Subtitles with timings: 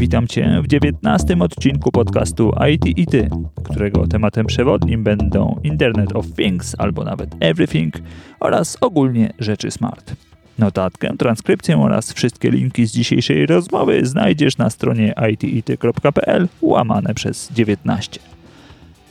[0.00, 3.30] Witam Cię w dziewiętnastym odcinku podcastu IT i Ty,
[3.62, 7.94] którego tematem przewodnim będą Internet of Things albo nawet Everything
[8.40, 10.14] oraz ogólnie rzeczy smart.
[10.58, 18.20] Notatkę, transkrypcję oraz wszystkie linki z dzisiejszej rozmowy znajdziesz na stronie itity.pl łamane przez 19.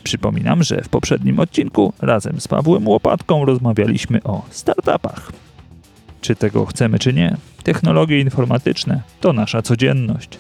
[0.04, 5.32] Przypominam, że w poprzednim odcinku razem z Pawłem Łopatką rozmawialiśmy o startupach.
[6.22, 10.40] Czy tego chcemy, czy nie, technologie informatyczne to nasza codzienność.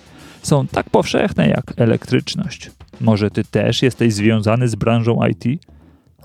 [0.50, 2.72] Są tak powszechne jak elektryczność.
[3.02, 5.64] Może ty też jesteś związany z branżą IT?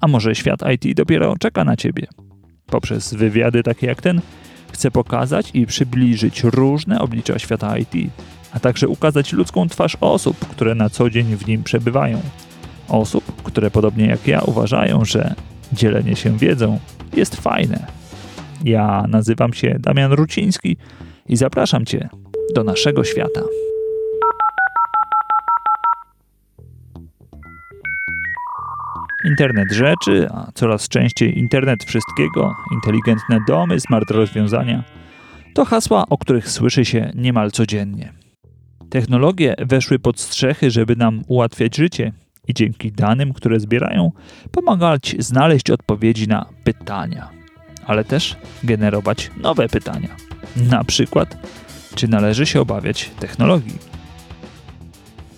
[0.00, 2.06] A może świat IT dopiero czeka na ciebie?
[2.66, 4.20] Poprzez wywiady takie jak ten
[4.72, 8.12] chcę pokazać i przybliżyć różne oblicza świata IT,
[8.52, 12.20] a także ukazać ludzką twarz osób, które na co dzień w nim przebywają.
[12.88, 15.34] Osób, które podobnie jak ja uważają, że
[15.72, 16.78] dzielenie się wiedzą
[17.16, 17.86] jest fajne.
[18.64, 20.76] Ja nazywam się Damian Ruciński
[21.28, 22.08] i zapraszam Cię
[22.54, 23.40] do naszego świata.
[29.24, 34.84] Internet rzeczy, a coraz częściej internet wszystkiego, inteligentne domy, smart rozwiązania
[35.54, 38.12] to hasła, o których słyszy się niemal codziennie.
[38.90, 42.12] Technologie weszły pod strzechy, żeby nam ułatwiać życie
[42.48, 44.12] i dzięki danym, które zbierają,
[44.50, 47.28] pomagać znaleźć odpowiedzi na pytania,
[47.86, 50.08] ale też generować nowe pytania.
[50.70, 51.36] Na przykład,
[51.94, 53.78] czy należy się obawiać technologii?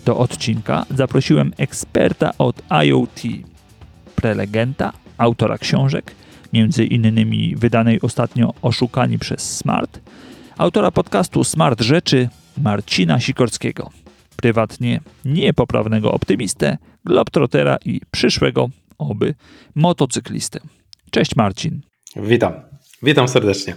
[0.05, 3.21] Do odcinka zaprosiłem eksperta od IoT,
[4.21, 6.15] prelegenta, autora książek,
[6.53, 9.99] między innymi wydanej ostatnio Oszukani przez Smart,
[10.57, 13.89] autora podcastu Smart Rzeczy Marcina Sikorskiego.
[14.35, 19.35] Prywatnie niepoprawnego optymistę, globtrotera i przyszłego, oby,
[19.75, 20.59] motocyklistę.
[21.11, 21.81] Cześć Marcin.
[22.15, 22.53] Witam.
[23.03, 23.75] Witam serdecznie.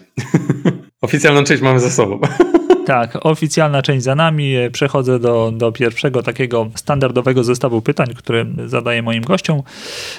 [1.02, 2.20] Oficjalną część mamy za sobą.
[2.90, 4.54] Tak, oficjalna część za nami.
[4.72, 9.62] Przechodzę do, do pierwszego takiego standardowego zestawu pytań, które zadaję moim gościom.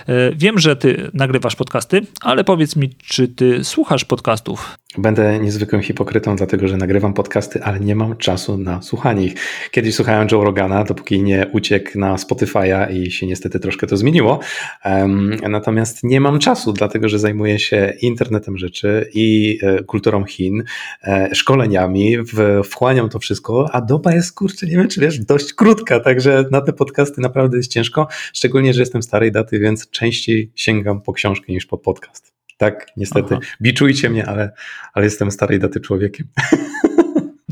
[0.08, 4.78] E, wiem, że ty nagrywasz podcasty, ale powiedz mi, czy ty słuchasz podcastów?
[4.98, 9.34] Będę niezwykłym hipokrytą, dlatego że nagrywam podcasty, ale nie mam czasu na słuchanie ich.
[9.72, 14.40] Kiedyś słuchałem Joe Rogana, dopóki nie uciekł na Spotify'a i się niestety troszkę to zmieniło.
[14.86, 20.64] Um, natomiast nie mam czasu, dlatego że zajmuję się internetem rzeczy i e, kulturą Chin,
[21.04, 25.54] e, szkoleniami, w, wchłaniam to wszystko, a doba jest, kurczę, nie wiem czy wiesz, dość
[25.54, 30.52] krótka, także na te podcasty naprawdę jest ciężko, szczególnie, że jestem starej daty, więc częściej
[30.56, 32.41] sięgam po książkę niż po podcast.
[32.62, 33.36] Tak, niestety.
[33.36, 33.46] Aha.
[33.62, 34.52] Biczujcie mnie, ale,
[34.94, 36.28] ale jestem starej daty człowiekiem.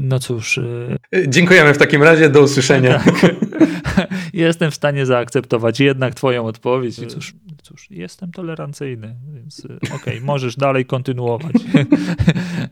[0.02, 0.58] No cóż.
[0.58, 0.98] Y,
[1.28, 3.00] Dziękujemy w takim razie, do usłyszenia.
[3.96, 4.10] Tak.
[4.34, 6.96] Jestem w stanie zaakceptować jednak Twoją odpowiedź.
[7.08, 7.34] Cóż,
[7.64, 11.56] cóż jestem tolerancyjny, więc y, okej, okay, możesz dalej kontynuować.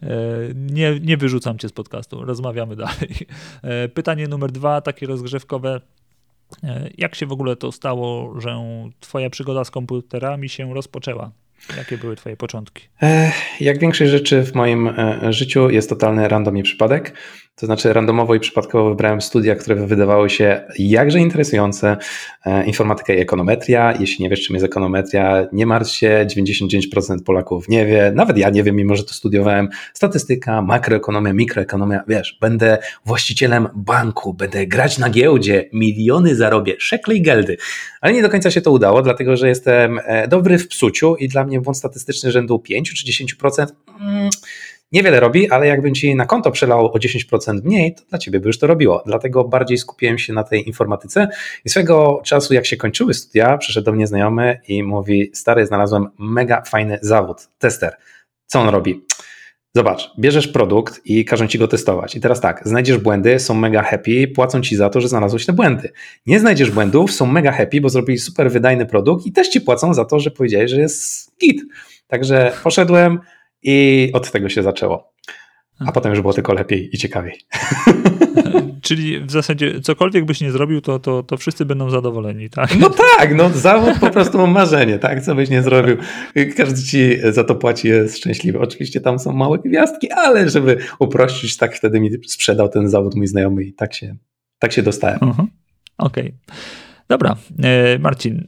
[0.01, 3.15] E, nie, nie wyrzucam Cię z podcastu, rozmawiamy dalej.
[3.61, 5.81] E, pytanie numer dwa, takie rozgrzewkowe.
[6.63, 8.55] E, jak się w ogóle to stało, że
[8.99, 11.31] Twoja przygoda z komputerami się rozpoczęła?
[11.77, 12.87] Jakie były Twoje początki?
[13.59, 17.13] Jak większość rzeczy w moim e, życiu jest totalny random i przypadek.
[17.59, 21.97] To znaczy, randomowo i przypadkowo wybrałem studia, które wydawały się jakże interesujące.
[22.45, 23.93] E, informatyka i ekonometria.
[23.99, 28.11] Jeśli nie wiesz, czym jest ekonometria, nie martw się, 99% Polaków nie wie.
[28.15, 29.69] Nawet ja nie wiem, mimo że to studiowałem.
[29.93, 32.03] Statystyka, makroekonomia, mikroekonomia.
[32.07, 37.57] Wiesz, będę właścicielem banku, będę grać na giełdzie, miliony zarobię, szekle i geldy.
[38.01, 41.27] Ale nie do końca się to udało, dlatego że jestem e, dobry w psuciu i
[41.27, 43.67] dla mnie błąd statystyczny rzędu 5 czy 10%
[44.01, 44.29] mm,
[44.91, 48.47] niewiele robi, ale jakbym ci na konto przelał o 10% mniej, to dla ciebie by
[48.47, 49.03] już to robiło.
[49.05, 51.27] Dlatego bardziej skupiłem się na tej informatyce
[51.65, 56.07] i swego czasu, jak się kończyły studia, przyszedł do mnie znajomy i mówi: Stary, znalazłem
[56.19, 57.95] mega fajny zawód, tester.
[58.45, 59.05] Co on robi?
[59.75, 62.15] Zobacz, bierzesz produkt i każą ci go testować.
[62.15, 65.53] I teraz tak, znajdziesz błędy, są mega happy, płacą ci za to, że znalazłeś te
[65.53, 65.91] błędy.
[66.25, 69.93] Nie znajdziesz błędów, są mega happy, bo zrobili super wydajny produkt i też ci płacą
[69.93, 71.61] za to, że powiedziałeś, że jest git.
[72.07, 73.19] Także poszedłem
[73.63, 75.13] i od tego się zaczęło.
[75.79, 77.33] A potem już było tylko lepiej i ciekawiej.
[78.81, 82.79] Czyli w zasadzie cokolwiek byś nie zrobił, to, to, to wszyscy będą zadowoleni, tak?
[82.79, 85.21] No tak, no zawód po prostu mam marzenie, tak?
[85.21, 85.97] Co byś nie zrobił.
[86.57, 88.59] Każdy ci za to płaci, jest szczęśliwy.
[88.59, 93.27] Oczywiście tam są małe gwiazdki, ale żeby uprościć, tak wtedy mi sprzedał ten zawód mój
[93.27, 94.15] znajomy i tak się,
[94.59, 95.19] tak się dostałem.
[95.21, 95.47] Mhm.
[95.97, 96.23] Okej.
[96.23, 96.57] Okay.
[97.09, 98.47] Dobra, e, Marcin,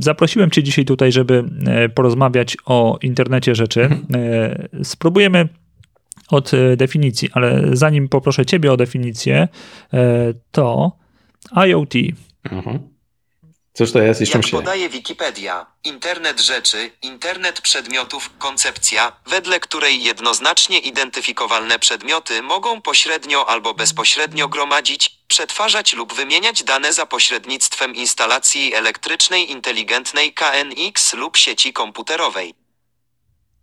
[0.00, 3.82] zaprosiłem Cię dzisiaj tutaj, żeby e, porozmawiać o internecie rzeczy.
[3.82, 4.04] Mhm.
[4.14, 5.48] E, spróbujemy
[6.30, 9.48] od definicji, ale zanim poproszę Ciebie o definicję,
[10.50, 10.92] to
[11.66, 11.94] IoT.
[12.50, 12.97] Mhm.
[13.78, 14.56] Cóż to jest i czym Jak się?
[14.56, 23.74] podaje Wikipedia, internet rzeczy, internet przedmiotów, koncepcja, wedle której jednoznacznie identyfikowalne przedmioty mogą pośrednio albo
[23.74, 32.54] bezpośrednio gromadzić, przetwarzać lub wymieniać dane za pośrednictwem instalacji elektrycznej inteligentnej KNX lub sieci komputerowej.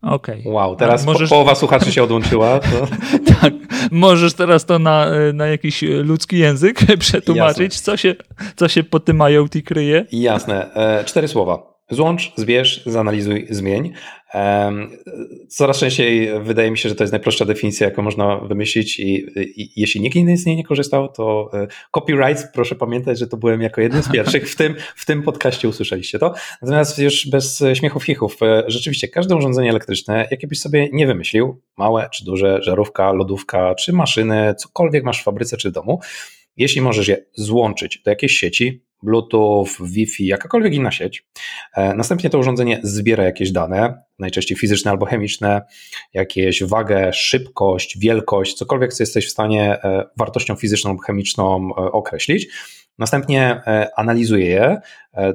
[0.06, 0.44] Okej.
[0.46, 2.60] Wow, teraz możesz- po, połowa słuchaczy się odłączyła.
[2.60, 2.68] To...
[3.42, 3.54] Tak,
[3.92, 8.16] możesz teraz to na, na jakiś ludzki język przetłumaczyć, co się,
[8.56, 10.06] co się pod tym IoT kryje?
[10.12, 10.74] Jasne.
[10.76, 11.76] E, Cztery słowa.
[11.90, 13.94] Złącz, zbierz, zanalizuj, zmień.
[15.50, 19.26] Coraz częściej wydaje mi się, że to jest najprostsza definicja, jaką można wymyślić i,
[19.62, 23.38] i jeśli nikt inny z niej nie korzystał, to e, copyright, proszę pamiętać, że to
[23.38, 26.34] byłem jako jeden z pierwszych w tym, w tym podcaście usłyszeliście to.
[26.62, 31.62] Natomiast już bez śmiechów chichów, e, rzeczywiście każde urządzenie elektryczne, jakie byś sobie nie wymyślił,
[31.78, 36.00] małe czy duże, żarówka, lodówka, czy maszyny, cokolwiek masz w fabryce czy w domu,
[36.58, 41.26] jeśli możesz je złączyć do jakiejś sieci, Bluetooth, Wi-Fi, jakakolwiek inna sieć,
[41.76, 45.62] e, następnie to urządzenie zbiera jakieś dane, najczęściej fizyczne albo chemiczne,
[46.14, 51.76] jakieś wagę, szybkość, wielkość, cokolwiek, co jesteś w stanie e, wartością fizyczną lub chemiczną e,
[51.76, 52.48] określić.
[52.98, 53.62] Następnie
[53.96, 54.82] analizuje je,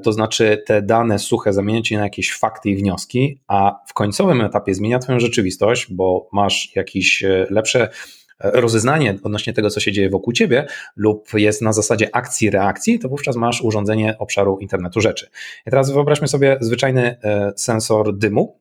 [0.02, 4.40] to znaczy te dane suche zamienia ci na jakieś fakty i wnioski, a w końcowym
[4.40, 7.88] etapie zmienia twoją rzeczywistość, bo masz jakieś lepsze
[8.41, 10.67] rozeznanie odnośnie tego, co się dzieje wokół ciebie,
[10.97, 15.31] lub jest na zasadzie akcji, reakcji, to wówczas masz urządzenie obszaru internetu rzeczy.
[15.67, 18.61] I teraz wyobraźmy sobie zwyczajny e, sensor dymu,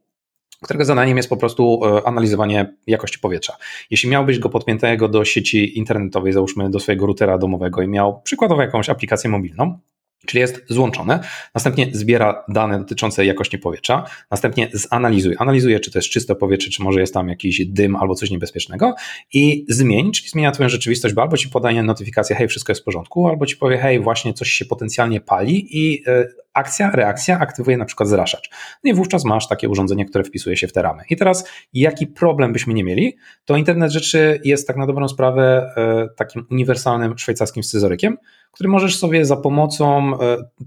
[0.62, 3.58] którego zadaniem jest po prostu e, analizowanie jakości powietrza.
[3.92, 8.62] Jeśli miałbyś go podpiętego do sieci internetowej, załóżmy do swojego routera domowego i miał przykładowo
[8.62, 9.80] jakąś aplikację mobilną,
[10.26, 11.20] Czyli jest złączone,
[11.56, 16.84] następnie zbiera dane dotyczące jakości powietrza, następnie zanalizuje, analizuje, czy to jest czyste powietrze, czy
[16.84, 18.96] może jest tam jakiś dym albo coś niebezpiecznego.
[19.34, 22.86] I zmień, czyli zmienia twoją rzeczywistość, bo albo ci podaje notyfikację, hej, wszystko jest w
[22.86, 27.78] porządku, albo ci powie, hej, właśnie coś się potencjalnie pali i y, akcja, reakcja aktywuje
[27.78, 28.50] na przykład zraszacz.
[28.84, 31.04] No i wówczas masz takie urządzenie, które wpisuje się w te ramy.
[31.10, 35.74] I teraz jaki problem byśmy nie mieli, to internet rzeczy jest tak na dobrą sprawę
[36.12, 38.18] y, takim uniwersalnym szwajcarskim scyzorykiem,
[38.52, 40.12] który możesz sobie za pomocą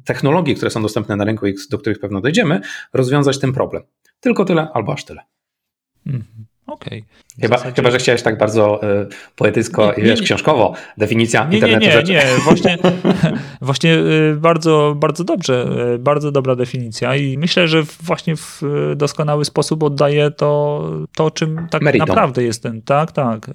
[0.05, 2.61] technologii, które są dostępne na rynku i do których pewno dojdziemy,
[2.93, 3.83] rozwiązać ten problem.
[4.21, 5.23] Tylko tyle albo aż tyle.
[6.07, 6.47] Mhm.
[6.67, 6.99] Okej.
[6.99, 7.32] Okay.
[7.41, 7.77] Chyba, zasadzie...
[7.77, 9.07] chyba, że chciałeś tak bardzo y,
[9.37, 10.75] poetycko i wiesz, książkowo.
[10.99, 12.13] Definicja nie, internetu nie, nie, rzeczy.
[12.13, 12.79] Nie, właśnie,
[13.61, 18.63] właśnie y, bardzo, bardzo dobrze, y, bardzo dobra definicja i myślę, że właśnie w
[18.97, 20.83] doskonały sposób oddaje to,
[21.17, 22.09] to czym tak Meritum.
[22.09, 23.51] naprawdę jest ten, tak, tak,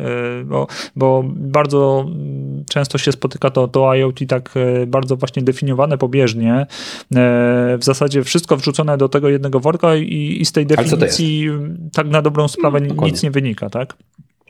[0.46, 2.06] bo, bo bardzo
[2.70, 4.54] często się spotyka to, to IoT tak
[4.88, 6.66] bardzo właśnie definiowane pobieżnie,
[7.78, 11.50] w zasadzie wszystko wrzucone do tego jednego worka i, i z tej definicji
[11.94, 13.94] tak na dobrą sprawę no, nic nie wynika, tak?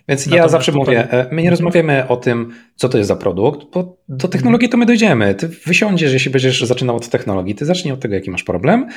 [0.08, 0.96] Więc Natomiast ja zawsze tutaj...
[0.96, 4.78] mówię, my nie rozmawiamy o tym, co to jest za produkt, bo do technologii to
[4.78, 5.36] my dojdziemy.
[5.36, 8.88] Ty wysiądziesz, jeśli będziesz zaczynał od technologii, ty zacznij od tego, jaki masz problem,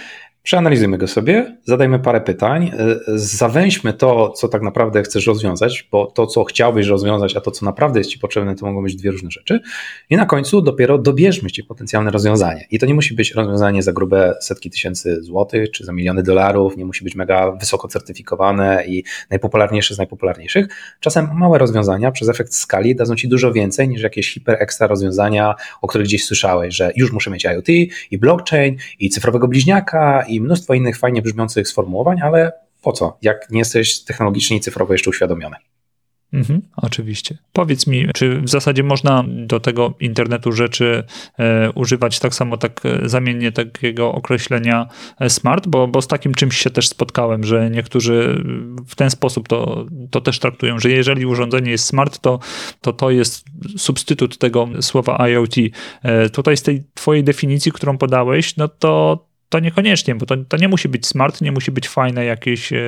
[0.42, 2.70] przeanalizujmy go sobie, zadajmy parę pytań,
[3.14, 7.66] zawęźmy to, co tak naprawdę chcesz rozwiązać, bo to, co chciałbyś rozwiązać, a to, co
[7.66, 9.60] naprawdę jest ci potrzebne, to mogą być dwie różne rzeczy.
[10.10, 12.66] I na końcu dopiero dobierzmy ci potencjalne rozwiązanie.
[12.70, 16.76] I to nie musi być rozwiązanie za grube setki tysięcy złotych, czy za miliony dolarów,
[16.76, 20.66] nie musi być mega wysoko certyfikowane i najpopularniejsze z najpopularniejszych.
[21.00, 25.54] Czasem małe rozwiązania przez efekt skali dadzą ci dużo więcej niż jakieś hiper ekstra rozwiązania,
[25.82, 27.68] o których gdzieś słyszałeś, że już muszę mieć IoT
[28.10, 33.50] i blockchain i cyfrowego bliźniaka i mnóstwo innych fajnie brzmiących sformułowań, ale po co, jak
[33.50, 35.56] nie jesteś technologicznie i cyfrowo jeszcze uświadomiony?
[36.32, 37.38] Mhm, oczywiście.
[37.52, 41.04] Powiedz mi, czy w zasadzie można do tego internetu rzeczy
[41.38, 44.88] e, używać tak samo tak e, zamiennie takiego określenia
[45.20, 48.44] e, smart, bo, bo z takim czymś się też spotkałem, że niektórzy
[48.88, 52.38] w ten sposób to, to też traktują, że jeżeli urządzenie jest smart, to,
[52.80, 53.44] to to jest
[53.76, 55.54] substytut tego słowa IoT.
[56.02, 60.56] E, tutaj z tej twojej definicji, którą podałeś, no to to niekoniecznie, bo to, to
[60.56, 62.78] nie musi być smart, nie musi być fajne jakieś e,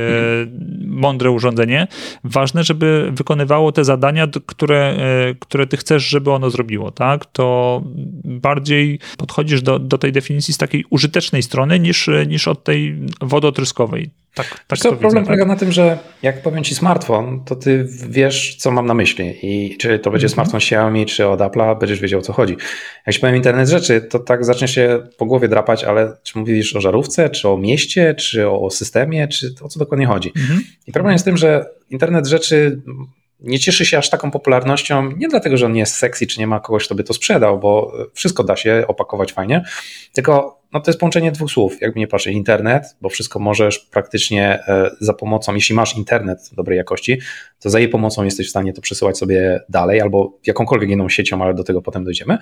[0.85, 1.87] mądre urządzenie.
[2.25, 4.97] Ważne, żeby wykonywało te zadania, które,
[5.31, 7.27] e, które ty chcesz, żeby ono zrobiło, tak?
[7.27, 7.81] To
[8.25, 14.22] bardziej podchodzisz do, do tej definicji z takiej użytecznej strony niż, niż od tej wodotryskowej.
[14.35, 15.25] Tak, tak co, problem tak?
[15.25, 19.39] polega na tym, że jak powiem ci smartfon, to ty wiesz, co mam na myśli.
[19.43, 20.35] I czy to będzie mm -hmm.
[20.35, 22.57] smartfon Xiaomi, czy od Apple'a, będziesz wiedział, o co chodzi.
[23.07, 26.77] Jak ci powiem internet rzeczy, to tak zaczniesz się po głowie drapać, ale czy mówisz
[26.77, 30.33] o żarówce, czy o mieście, czy o systemie, czy o co dokładnie chodzi.
[30.37, 30.61] Mm -hmm.
[30.87, 32.81] I problem jest w tym, że internet rzeczy
[33.41, 36.47] nie cieszy się aż taką popularnością, nie dlatego, że on nie jest sexy, czy nie
[36.47, 39.65] ma kogoś, kto by to sprzedał, bo wszystko da się opakować fajnie,
[40.13, 44.59] tylko no to jest połączenie dwóch słów, jakby nie patrzeć, internet, bo wszystko możesz praktycznie
[44.69, 47.19] e, za pomocą, jeśli masz internet dobrej jakości,
[47.61, 51.43] to za jej pomocą jesteś w stanie to przesyłać sobie dalej albo jakąkolwiek inną siecią,
[51.43, 52.39] ale do tego potem dojdziemy.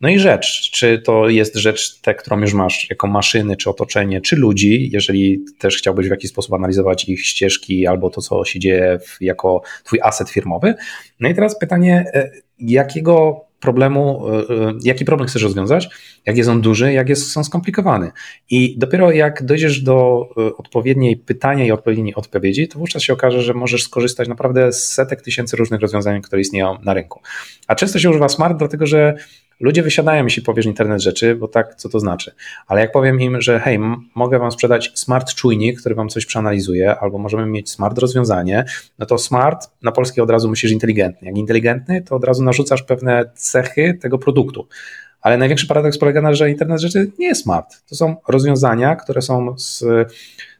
[0.00, 4.20] No i rzecz, czy to jest rzecz, tę, którą już masz jako maszyny, czy otoczenie,
[4.20, 8.58] czy ludzi, jeżeli też chciałbyś w jakiś sposób analizować ich ścieżki albo to, co się
[8.58, 10.74] dzieje w, jako twój aset firmowy.
[11.20, 15.88] No i teraz pytanie, e, jakiego problemu, e, e, jaki problem chcesz rozwiązać,
[16.26, 18.10] jak jest on duży, jak jest on skomplikowany.
[18.50, 20.28] I dopiero jak dojdziesz do
[20.58, 25.22] odpowiedniej pytania i odpowiedniej odpowiedzi, to wówczas się okaże, że możesz skorzystać naprawdę z setek
[25.22, 27.20] tysięcy różnych rozwiązań, które istnieją na rynku.
[27.66, 29.14] A często się używa smart, dlatego że
[29.60, 32.34] Ludzie wysiadają, jeśli powiesz internet rzeczy, bo tak, co to znaczy.
[32.66, 33.78] Ale jak powiem im, że hej,
[34.14, 38.64] mogę wam sprzedać smart czujnik, który wam coś przeanalizuje, albo możemy mieć smart rozwiązanie,
[38.98, 41.28] no to smart na polski od razu myślisz inteligentny.
[41.28, 44.68] Jak inteligentny, to od razu narzucasz pewne cechy tego produktu.
[45.20, 47.88] Ale największy paradoks polega na, że internet rzeczy nie jest smart.
[47.88, 49.84] To są rozwiązania, które są z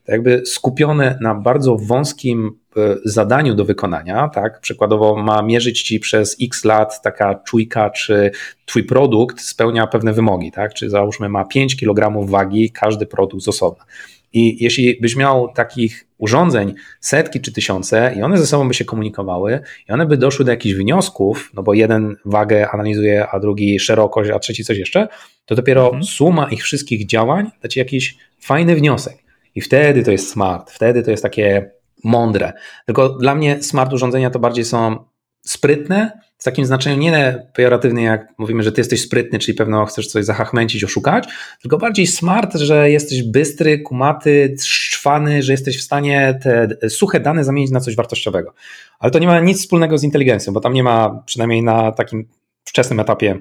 [0.09, 4.61] jakby skupione na bardzo wąskim e, zadaniu do wykonania, tak?
[4.61, 8.31] Przykładowo ma mierzyć ci przez x lat taka czujka, czy
[8.67, 10.75] twój produkt spełnia pewne wymogi, tak?
[10.75, 13.85] Czy załóżmy ma 5 kg wagi każdy produkt z osobna.
[14.33, 18.85] I jeśli byś miał takich urządzeń setki czy tysiące i one ze sobą by się
[18.85, 23.81] komunikowały i one by doszły do jakichś wniosków, no bo jeden wagę analizuje, a drugi
[23.81, 25.09] szerokość, a trzeci coś jeszcze,
[25.47, 26.05] to dopiero mhm.
[26.05, 29.24] suma ich wszystkich działań da ci jakiś fajny wniosek.
[29.55, 31.71] I wtedy to jest smart, wtedy to jest takie
[32.05, 32.53] mądre.
[32.87, 35.05] Tylko dla mnie smart urządzenia to bardziej są
[35.47, 40.07] sprytne, w takim znaczeniu nie pejoratywnym, jak mówimy, że ty jesteś sprytny, czyli pewno chcesz
[40.07, 41.29] coś zahachmęcić, oszukać,
[41.61, 47.45] tylko bardziej smart, że jesteś bystry, kumaty, szczwany, że jesteś w stanie te suche dane
[47.45, 48.55] zamienić na coś wartościowego.
[48.99, 52.29] Ale to nie ma nic wspólnego z inteligencją, bo tam nie ma, przynajmniej na takim
[52.65, 53.41] wczesnym etapie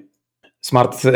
[0.64, 1.12] Smart e,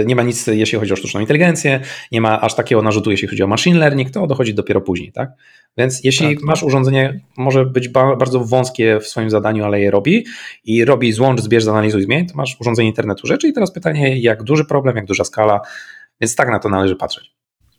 [0.00, 1.80] e, nie ma nic, jeśli chodzi o sztuczną inteligencję,
[2.12, 5.30] nie ma aż takiego narzutu, jeśli chodzi o machine learning, to dochodzi dopiero później, tak?
[5.76, 10.24] Więc jeśli tak, masz urządzenie, może być bardzo wąskie w swoim zadaniu, ale je robi
[10.64, 14.42] i robi złącz, zbierz, zanalizuj, zmień, to masz urządzenie internetu rzeczy i teraz pytanie, jak
[14.42, 15.60] duży problem, jak duża skala,
[16.20, 17.32] więc tak na to należy patrzeć.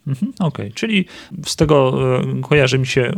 [0.07, 0.71] Mhm, okej, okay.
[0.71, 1.05] czyli
[1.45, 3.11] z tego e, kojarzy mi się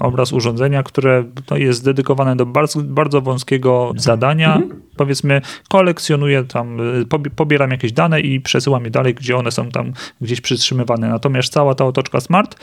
[0.00, 4.56] obraz urządzenia, które no, jest dedykowane do bardzo, bardzo wąskiego zadania.
[4.56, 4.85] Mhm.
[4.96, 9.92] Powiedzmy, kolekcjonuję tam, e, pobieram jakieś dane i przesyłam je dalej, gdzie one są tam
[10.20, 11.08] gdzieś przytrzymywane.
[11.08, 12.56] Natomiast cała ta otoczka smart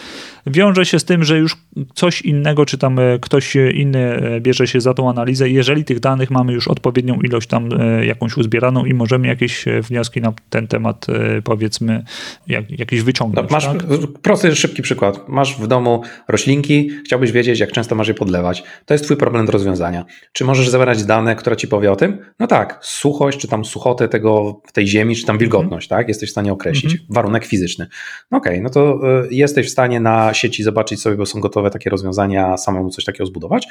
[0.48, 1.58] wiąże się z tym, że już
[1.94, 5.50] coś innego, czy tam ktoś inny bierze się za tą analizę.
[5.50, 7.70] Jeżeli tych danych mamy już odpowiednią ilość tam
[8.04, 11.08] jakąś uzbieraną i możemy jakieś wnioski na ten temat,
[11.44, 12.04] powiedzmy,
[12.48, 13.50] jak, jakieś wyciągnąć.
[13.50, 13.78] No, masz tak?
[14.22, 15.30] prosty, szybki przykład.
[15.30, 18.63] Masz w domu roślinki, chciałbyś wiedzieć, jak często masz je podlewać.
[18.86, 20.06] To jest twój problem do rozwiązania.
[20.34, 22.18] Czy możesz zebrać dane, które ci powie o tym?
[22.39, 26.08] No tak, suchość, czy tam suchotę tego, tej ziemi, czy tam wilgotność, mm tak?
[26.08, 26.94] Jesteś w stanie określić.
[26.94, 27.13] Mm -hmm.
[27.13, 27.88] Warunek fizyczny.
[28.32, 31.39] No okej, okay, no to y, jesteś w stanie na sieci zobaczyć sobie, bo są
[31.39, 33.68] gotowe takie rozwiązania, samemu coś takiego zbudować.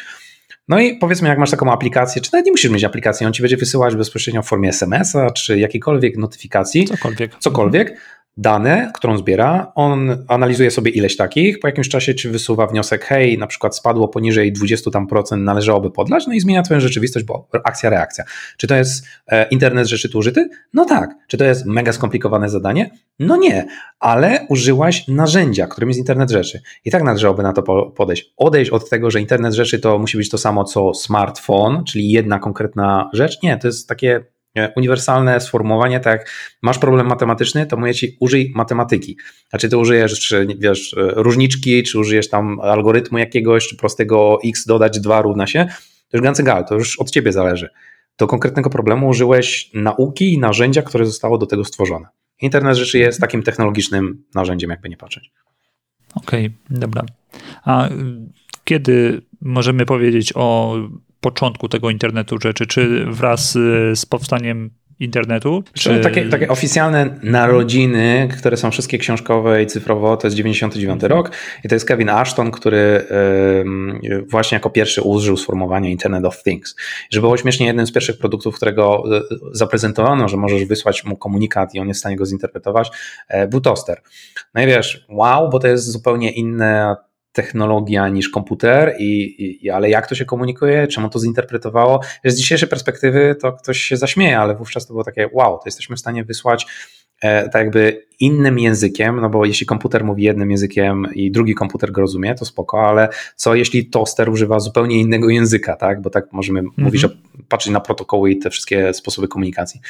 [0.68, 3.42] No i powiedzmy, jak masz taką aplikację, czy nawet nie musisz mieć aplikacji, on ci
[3.42, 6.84] będzie wysyłać bezpośrednio w formie SMS-a, czy jakiejkolwiek notyfikacji.
[6.84, 7.36] Cokolwiek.
[7.38, 7.96] Cokolwiek
[8.36, 13.38] dane, którą zbiera, on analizuje sobie ileś takich, po jakimś czasie ci wysuwa wniosek, hej,
[13.38, 17.48] na przykład spadło poniżej 20 tam procent, należałoby podlać, no i zmienia twoją rzeczywistość, bo
[17.64, 18.24] akcja, reakcja.
[18.56, 20.48] Czy to jest e, internet rzeczy tu użyty?
[20.74, 21.10] No tak.
[21.28, 22.90] Czy to jest mega skomplikowane zadanie?
[23.18, 23.66] No nie,
[24.00, 26.60] ale użyłaś narzędzia, którym jest internet rzeczy.
[26.84, 28.32] I tak należałoby na to podejść.
[28.36, 32.38] Odejść od tego, że internet rzeczy to musi być to samo co smartfon, czyli jedna
[32.38, 33.42] konkretna rzecz.
[33.42, 34.24] Nie, to jest takie
[34.76, 36.30] uniwersalne sformułowanie, tak
[36.62, 39.16] masz problem matematyczny, to mówię ci użyj matematyki.
[39.50, 45.00] Znaczy ty użyjesz czy, wiesz, różniczki, czy użyjesz tam algorytmu jakiegoś, czy prostego x dodać
[45.00, 45.66] 2 równa się,
[46.08, 47.68] to już ganz egal, to już od ciebie zależy.
[48.18, 52.06] Do konkretnego problemu użyłeś nauki i narzędzia, które zostało do tego stworzone.
[52.40, 55.32] Internet rzeczy jest takim technologicznym narzędziem, jakby nie patrzeć.
[56.14, 57.02] Okej, okay, dobra.
[57.64, 57.88] A
[58.64, 60.76] kiedy możemy powiedzieć o
[61.22, 63.52] początku tego internetu rzeczy, czy wraz
[63.94, 65.64] z powstaniem internetu?
[65.72, 66.00] Czy...
[66.00, 71.30] Takie, takie oficjalne narodziny, które są wszystkie książkowe i cyfrowo, to jest 99 rok
[71.64, 73.06] i to jest Kevin Ashton, który
[74.30, 76.76] właśnie jako pierwszy użył sformułowania Internet of Things.
[77.10, 79.20] Żeby było śmiesznie, jednym z pierwszych produktów, którego e,
[79.52, 82.90] zaprezentowano, że możesz wysłać mu komunikat i on jest w stanie go zinterpretować,
[83.28, 84.00] e, był toster.
[84.54, 86.96] No i wiesz, wow, bo to jest zupełnie inne
[87.32, 92.00] technologia niż komputer, i, i, ale jak to się komunikuje, czemu to zinterpretowało.
[92.24, 95.96] Z dzisiejszej perspektywy to ktoś się zaśmieje, ale wówczas to było takie wow, to jesteśmy
[95.96, 96.66] w stanie wysłać
[97.22, 101.92] e, tak jakby innym językiem, no bo jeśli komputer mówi jednym językiem i drugi komputer
[101.92, 106.02] go rozumie, to spoko, ale co jeśli toster używa zupełnie innego języka, tak?
[106.02, 106.82] Bo tak możemy mm -hmm.
[106.82, 107.08] mówić, że
[107.48, 109.80] patrzeć na protokoły i te wszystkie sposoby komunikacji.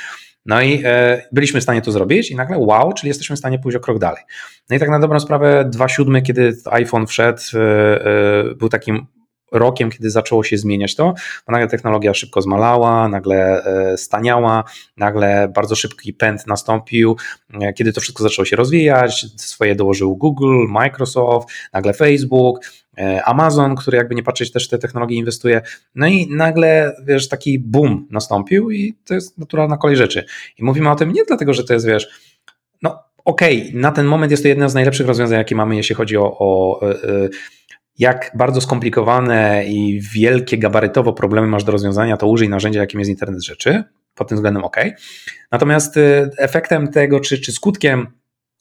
[0.46, 3.58] No i e, byliśmy w stanie to zrobić i nagle wow, czyli jesteśmy w stanie
[3.58, 4.22] pójść o krok dalej.
[4.70, 9.06] No i tak na dobrą sprawę 2.7, kiedy iPhone wszedł, e, e, był takim
[9.52, 11.14] rokiem, kiedy zaczęło się zmieniać to,
[11.46, 14.64] bo nagle technologia szybko zmalała, nagle e, staniała,
[14.96, 17.16] nagle bardzo szybki pęd nastąpił,
[17.60, 22.60] e, kiedy to wszystko zaczęło się rozwijać, swoje dołożył Google, Microsoft, nagle Facebook,
[23.24, 25.62] Amazon, który jakby nie patrzeć też te technologie inwestuje.
[25.94, 30.24] No i nagle, wiesz, taki boom nastąpił i to jest naturalna kolej rzeczy.
[30.58, 32.08] I mówimy o tym nie dlatego, że to jest, wiesz,
[32.82, 35.94] no okej, okay, na ten moment jest to jedno z najlepszych rozwiązań, jakie mamy, jeśli
[35.94, 36.80] chodzi o, o
[37.98, 43.10] jak bardzo skomplikowane i wielkie gabarytowo problemy masz do rozwiązania, to użyj narzędzia, jakim jest
[43.10, 43.84] internet rzeczy.
[44.14, 44.76] Pod tym względem ok.
[45.50, 45.98] Natomiast
[46.38, 48.06] efektem tego, czy, czy skutkiem,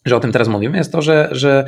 [0.05, 1.65] że o tym teraz mówimy, jest to, że, że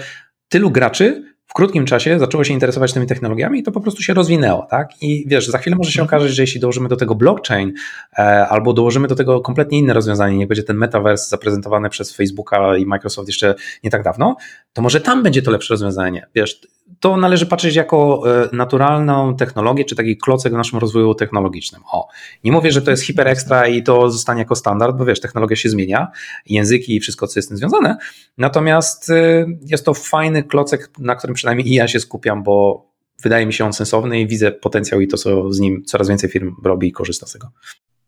[0.49, 4.13] tylu graczy w krótkim czasie zaczęło się interesować tymi technologiami i to po prostu się
[4.13, 5.01] rozwinęło, tak?
[5.01, 6.19] I wiesz, za chwilę może się mhm.
[6.19, 7.73] okazać, że jeśli dołożymy do tego blockchain
[8.17, 12.77] e, albo dołożymy do tego kompletnie inne rozwiązanie, niech będzie ten metaverse zaprezentowany przez Facebooka
[12.77, 14.35] i Microsoft jeszcze nie tak dawno,
[14.73, 16.27] to może tam będzie to lepsze rozwiązanie.
[16.35, 16.61] Wiesz,
[16.99, 21.81] to należy patrzeć jako e, naturalną technologię, czy taki klocek w naszym rozwoju technologicznym.
[21.91, 22.07] O,
[22.43, 25.55] nie mówię, że to jest hiper ekstra i to zostanie jako standard, bo wiesz, technologia
[25.55, 26.07] się zmienia,
[26.45, 27.97] języki i wszystko, co jest z tym związane.
[28.37, 32.85] Natomiast e, jest to fajny klocek, na którym przynajmniej ja się skupiam, bo
[33.23, 36.29] wydaje mi się on sensowny i widzę potencjał i to, co z nim coraz więcej
[36.29, 37.47] firm robi i korzysta z tego.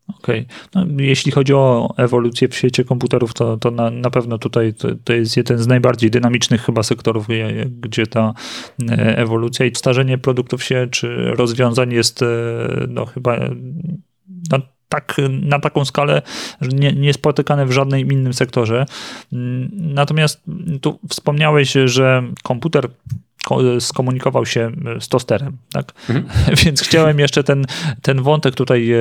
[0.08, 0.46] Okej.
[0.72, 0.86] Okay.
[0.94, 4.88] No, jeśli chodzi o ewolucję w świecie komputerów, to, to na, na pewno tutaj to,
[5.04, 7.26] to, jest jeden z najbardziej dynamicznych chyba sektorów,
[7.66, 8.34] gdzie ta
[8.90, 12.26] e, ewolucja i starzenie produktów się czy rozwiązań jest e,
[12.88, 13.38] no, chyba
[14.50, 14.58] no,
[14.88, 16.22] tak, na taką skalę
[16.60, 18.86] nie, nie spotykane w żadnym innym sektorze.
[19.72, 20.42] Natomiast
[20.80, 22.88] tu wspomniałeś, że komputer
[23.80, 25.92] skomunikował się e, z tosterem, tak?
[26.10, 26.26] Mhm.
[26.64, 27.64] Więc chciałem jeszcze ten,
[28.02, 28.98] ten wątek tutaj e,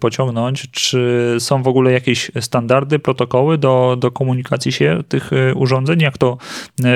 [0.00, 0.70] pociągnąć.
[0.70, 6.00] Czy są w ogóle jakieś standardy, protokoły do, do komunikacji się tych e, urządzeń?
[6.00, 6.38] Jak to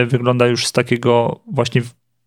[0.07, 1.83] wygląda już z takiego właśnie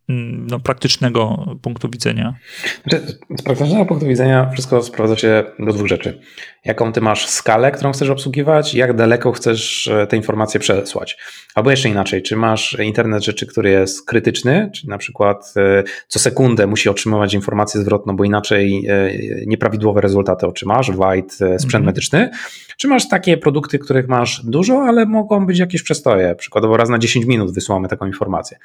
[0.10, 2.36] Mm, no, praktycznego punktu widzenia?
[2.84, 6.22] Znaczy, z praktycznego punktu widzenia wszystko sprowadza się do dwóch rzeczy.
[6.66, 11.18] Jaką ty masz skalę, którą chcesz obsługiwać, jak daleko chcesz e, te informacje przesłać.
[11.56, 16.20] Albo jeszcze inaczej, czy masz internet rzeczy, który jest krytyczny, czyli na przykład e, co
[16.20, 19.12] sekundę musi otrzymywać informację zwrotną, bo inaczej e,
[19.46, 21.86] nieprawidłowe rezultaty otrzymasz, white sprzęt mm -hmm.
[21.86, 22.30] medyczny,
[22.78, 26.36] czy masz takie produkty, których masz dużo, ale mogą być jakieś przestoje.
[26.36, 28.58] Przykładowo raz na 10 minut wysyłamy taką informację.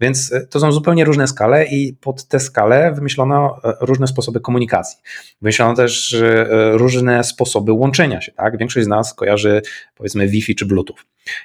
[0.00, 4.98] Więc to są zupełnie różne skale i pod tę skalę wymyślono różne sposoby komunikacji.
[5.42, 6.16] Wymyślono też
[6.72, 7.37] różne sposoby
[7.68, 8.32] łączenia się.
[8.32, 8.58] Tak?
[8.58, 9.62] Większość z nas kojarzy
[9.94, 10.96] powiedzmy Wi-Fi czy Bluetooth.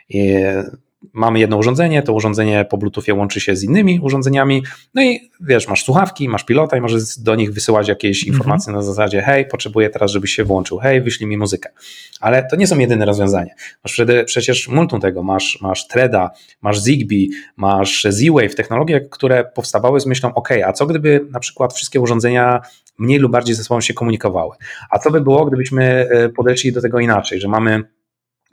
[0.09, 0.35] I
[1.13, 5.67] mamy jedno urządzenie, to urządzenie po Bluetoothie łączy się z innymi urządzeniami, no i wiesz,
[5.67, 8.33] masz słuchawki, masz pilota i możesz do nich wysyłać jakieś mhm.
[8.33, 11.69] informacje na zasadzie hej, potrzebuję teraz, żebyś się włączył, hej, wyślij mi muzykę.
[12.19, 13.53] Ale to nie są jedyne rozwiązania.
[13.83, 20.05] Masz przecież multum tego, masz, masz Threada, masz Zigbee, masz Z-Wave, technologie, które powstawały z
[20.05, 22.61] myślą, ok, a co gdyby na przykład wszystkie urządzenia
[22.97, 24.55] mniej lub bardziej ze sobą się komunikowały?
[24.89, 27.83] A co by było, gdybyśmy e, podeszli do tego inaczej, że mamy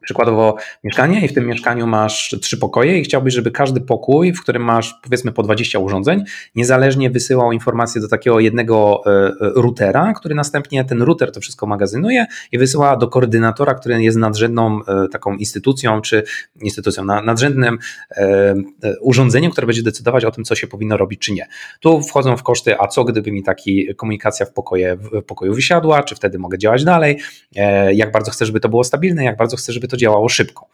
[0.03, 4.43] przykładowo mieszkanie i w tym mieszkaniu masz trzy pokoje i chciałbyś, żeby każdy pokój, w
[4.43, 10.13] którym masz powiedzmy po 20 urządzeń, niezależnie wysyłał informacje do takiego jednego e, e, routera,
[10.13, 15.09] który następnie ten router to wszystko magazynuje i wysyła do koordynatora, który jest nadrzędną e,
[15.09, 16.23] taką instytucją, czy
[16.61, 17.79] instytucją, nadrzędnym
[19.01, 21.47] urządzeniem, które będzie decydować o tym, co się powinno robić, czy nie.
[21.81, 26.03] Tu wchodzą w koszty, a co gdyby mi taki komunikacja w, pokoje, w pokoju wysiadła,
[26.03, 27.19] czy wtedy mogę działać dalej,
[27.93, 30.69] jak bardzo chcę, żeby to było stabilne, jak bardzo chcę, żeby to działało szybko.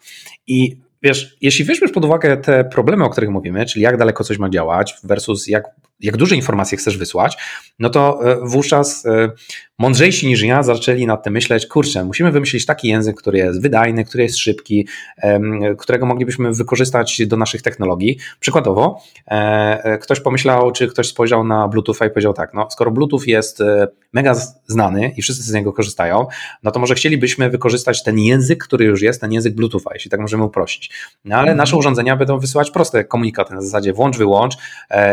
[0.47, 4.37] I wiesz, jeśli weźmiesz pod uwagę te problemy, o których mówimy, czyli jak daleko coś
[4.37, 5.65] ma działać versus jak
[5.99, 7.37] jak duże informacje chcesz wysłać,
[7.79, 9.31] no to e, wówczas e,
[9.79, 14.03] mądrzejsi niż ja zaczęli nad tym myśleć, kurczę, musimy wymyślić taki język, który jest wydajny,
[14.03, 14.87] który jest szybki,
[15.77, 18.17] którego moglibyśmy wykorzystać do naszych technologii.
[18.39, 23.21] Przykładowo, e, ktoś pomyślał, czy ktoś spojrzał na Bluetootha i powiedział tak, no skoro Bluetooth
[23.27, 23.63] jest
[24.13, 24.35] mega
[24.67, 26.25] znany i wszyscy z niego korzystają,
[26.63, 30.19] no to może chcielibyśmy wykorzystać ten język, który już jest, ten język Bluetootha, jeśli tak
[30.19, 30.91] możemy uprościć.
[31.25, 31.57] No ale mhm.
[31.57, 34.57] nasze urządzenia będą wysyłać proste komunikaty na zasadzie włącz, wyłącz,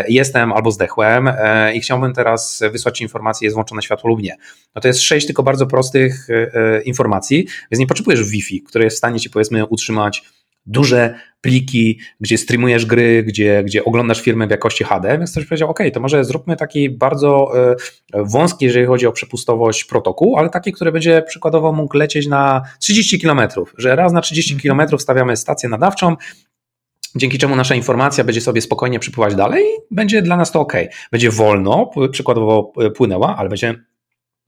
[0.09, 4.37] jestem albo zdechłem e, i chciałbym teraz wysłać informację, jest włączone światło lub nie.
[4.75, 8.85] No to jest sześć tylko bardzo prostych e, e, informacji, więc nie potrzebujesz Wi-Fi, które
[8.85, 10.23] jest w stanie ci powiedzmy utrzymać
[10.67, 15.71] duże pliki, gdzie streamujesz gry, gdzie, gdzie oglądasz filmy w jakości HD, więc ktoś powiedział,
[15.71, 17.53] ok, to może zróbmy taki bardzo
[18.15, 23.21] wąski, jeżeli chodzi o przepustowość protokół, ale taki, który będzie przykładowo mógł lecieć na 30
[23.21, 23.41] km,
[23.79, 26.17] że raz na 30 km stawiamy stację nadawczą,
[27.17, 30.73] dzięki czemu nasza informacja będzie sobie spokojnie przypływać dalej będzie dla nas to ok.
[31.13, 33.75] Będzie wolno, przykładowo płynęła, ale będzie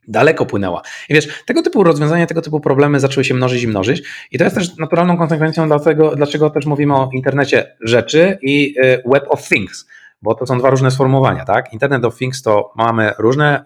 [0.08, 0.82] daleko płynęła.
[1.08, 4.44] I wiesz, tego typu rozwiązania, tego typu problemy zaczęły się mnożyć i mnożyć i to
[4.44, 9.48] jest też naturalną konsekwencją dlatego, dlaczego też mówimy o internecie rzeczy i y, web of
[9.48, 9.86] things,
[10.22, 11.72] bo to są dwa różne sformułowania, tak?
[11.72, 13.64] Internet of Things to mamy różne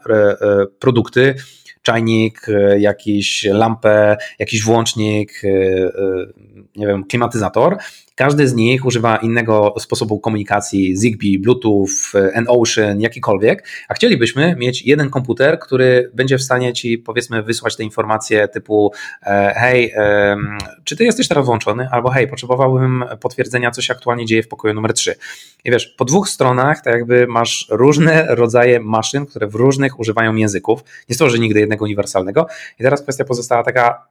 [0.79, 1.35] produkty,
[1.83, 2.47] czajnik,
[2.79, 5.43] jakiś lampę, jakiś włącznik,
[6.77, 7.77] nie wiem, klimatyzator
[8.21, 15.11] każdy z nich używa innego sposobu komunikacji, Zigbee, Bluetooth, N-Ocean, jakikolwiek, a chcielibyśmy mieć jeden
[15.11, 19.95] komputer, który będzie w stanie ci powiedzmy wysłać te informacje typu e, hej,
[20.85, 21.89] czy ty jesteś teraz włączony?
[21.91, 25.15] Albo hej, potrzebowałbym potwierdzenia, co się aktualnie dzieje w pokoju numer 3.
[25.65, 30.35] I wiesz, po dwóch stronach tak jakby masz różne rodzaje maszyn, które w różnych używają
[30.35, 30.85] języków.
[31.09, 32.47] Nie stworzy nigdy jednego uniwersalnego.
[32.81, 34.07] I teraz kwestia pozostała taka,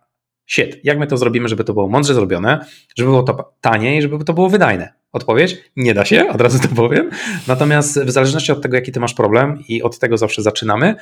[0.49, 2.65] shit, jak my to zrobimy, żeby to było mądrze zrobione,
[2.97, 4.93] żeby było to tanie i żeby to było wydajne?
[5.11, 5.57] Odpowiedź?
[5.75, 7.09] Nie da się, od razu to powiem.
[7.47, 10.95] Natomiast w zależności od tego, jaki ty masz problem i od tego zawsze zaczynamy,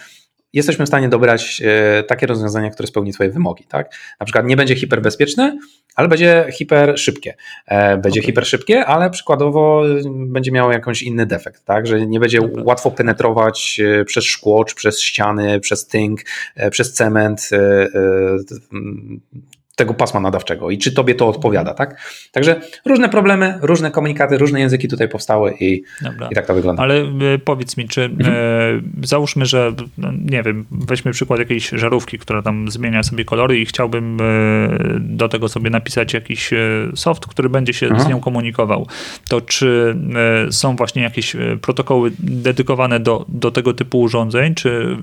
[0.54, 3.64] jesteśmy w stanie dobrać e, takie rozwiązania, które spełni Twoje wymogi.
[3.64, 3.92] Tak?
[4.20, 5.58] Na przykład nie będzie hiperbezpieczne,
[5.96, 7.36] ale będzie hiper szybkie.
[7.66, 8.28] E, będzie okay.
[8.28, 11.88] hiper szybkie, ale przykładowo będzie miało jakąś inny defekt, tak?
[11.88, 12.64] że nie będzie Dobra.
[12.66, 16.20] łatwo penetrować e, przez szkło, czy przez ściany, przez tynk,
[16.72, 17.50] przez cement
[19.78, 22.02] tego pasma nadawczego i czy tobie to odpowiada, tak?
[22.32, 25.84] Także różne problemy, różne komunikaty, różne języki tutaj powstały i,
[26.32, 26.84] i tak to wygląda.
[26.84, 27.08] Ale e,
[27.44, 28.36] powiedz mi, czy mhm.
[28.36, 33.60] e, załóżmy, że no, nie wiem, weźmy przykład jakiejś żarówki, która tam zmienia sobie kolory
[33.60, 34.24] i chciałbym e,
[35.00, 36.58] do tego sobie napisać jakiś e,
[36.96, 38.06] soft, który będzie się mhm.
[38.06, 38.88] z nią komunikował.
[39.30, 39.96] To czy
[40.48, 44.98] e, są właśnie jakieś e, protokoły dedykowane do, do tego typu urządzeń, czy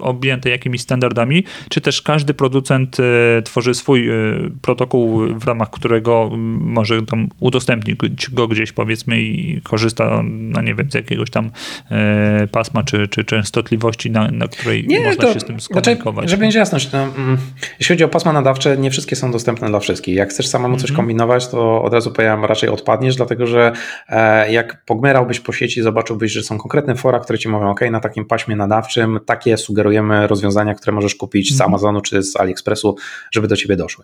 [0.00, 2.96] objęte jakimiś standardami, czy też każdy producent
[3.44, 7.96] tworzy swój Y, protokół, w ramach którego może tam udostępnić
[8.32, 11.50] go gdzieś powiedzmy i korzysta, no nie wiem, z jakiegoś tam
[11.90, 15.64] e, pasma czy, czy częstotliwości, na, na której nie, można to, się z tym znaczy,
[15.64, 16.22] skomunikować.
[16.24, 17.38] Znaczy, żeby mieć jasność, to, mm,
[17.78, 20.14] jeśli chodzi o pasma nadawcze, nie wszystkie są dostępne dla wszystkich.
[20.14, 20.96] Jak chcesz samemu coś mhm.
[20.96, 23.72] kombinować, to od razu powiem, raczej odpadniesz, dlatego że
[24.08, 28.00] e, jak pogmerałbyś po sieci, zobaczyłbyś, że są konkretne fora, które ci mówią, ok, na
[28.00, 31.70] takim paśmie nadawczym takie sugerujemy rozwiązania, które możesz kupić z mhm.
[31.70, 32.96] Amazonu czy z AliExpressu,
[33.30, 33.95] żeby do ciebie doszło.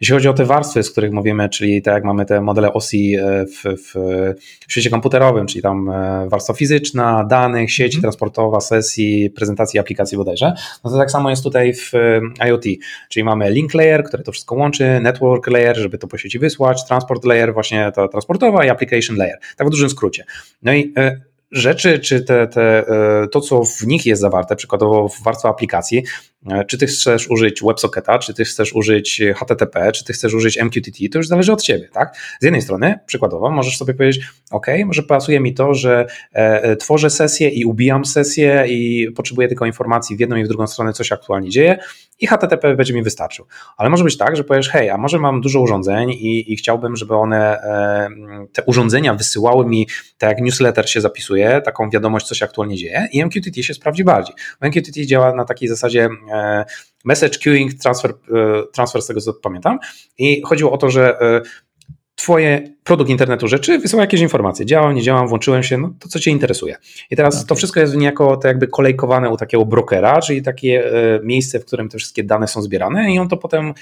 [0.00, 3.14] Jeśli chodzi o te warstwy, z których mówimy, czyli tak jak mamy te modele OSI
[3.16, 3.94] e, w, w,
[4.68, 8.02] w świecie komputerowym, czyli tam e, warstwa fizyczna, danych, sieć mm.
[8.02, 10.52] transportowa, sesji, prezentacji aplikacji bodajże,
[10.84, 12.64] no to tak samo jest tutaj w e, IoT,
[13.08, 16.86] czyli mamy link layer, który to wszystko łączy, network layer, żeby to po sieci wysłać,
[16.86, 20.24] transport layer, właśnie ta transportowa i application layer, tak w dużym skrócie.
[20.62, 20.94] No i
[21.52, 22.84] rzeczy, czy te, te,
[23.32, 26.04] to, co w nich jest zawarte, przykładowo w warstwie aplikacji,
[26.68, 31.08] czy ty chcesz użyć WebSocketa, czy ty chcesz użyć HTTP, czy ty chcesz użyć MQTT,
[31.12, 32.16] to już zależy od ciebie, tak?
[32.40, 36.76] Z jednej strony, przykładowo, możesz sobie powiedzieć, OK, może pasuje mi to, że e, e,
[36.76, 40.92] tworzę sesję i ubijam sesję i potrzebuję tylko informacji w jedną i w drugą stronę,
[40.92, 41.78] co się aktualnie dzieje
[42.20, 43.46] i HTTP będzie mi wystarczył.
[43.76, 46.96] Ale może być tak, że powiesz, hej, a może mam dużo urządzeń i, i chciałbym,
[46.96, 47.58] żeby one,
[48.52, 53.08] te urządzenia wysyłały mi, tak jak newsletter się zapisuje, taką wiadomość, co się aktualnie dzieje
[53.12, 54.34] i MQTT się sprawdzi bardziej.
[54.60, 56.29] Bo MQTT działa na takiej zasadzie E,
[57.04, 58.14] message queuing, transfer, e,
[58.72, 59.78] transfer z tego co pamiętam.
[60.18, 61.40] I chodziło o to, że e,
[62.14, 64.66] Twoje produkt internetu rzeczy wysyła jakieś informacje.
[64.66, 66.76] Działam, nie działam, włączyłem się, no to co Cię interesuje.
[67.10, 67.46] I teraz okay.
[67.46, 70.90] to wszystko jest niejako to jakby kolejkowane u takiego brokera, czyli takie
[71.22, 73.74] miejsce, w którym te wszystkie dane są zbierane i on to potem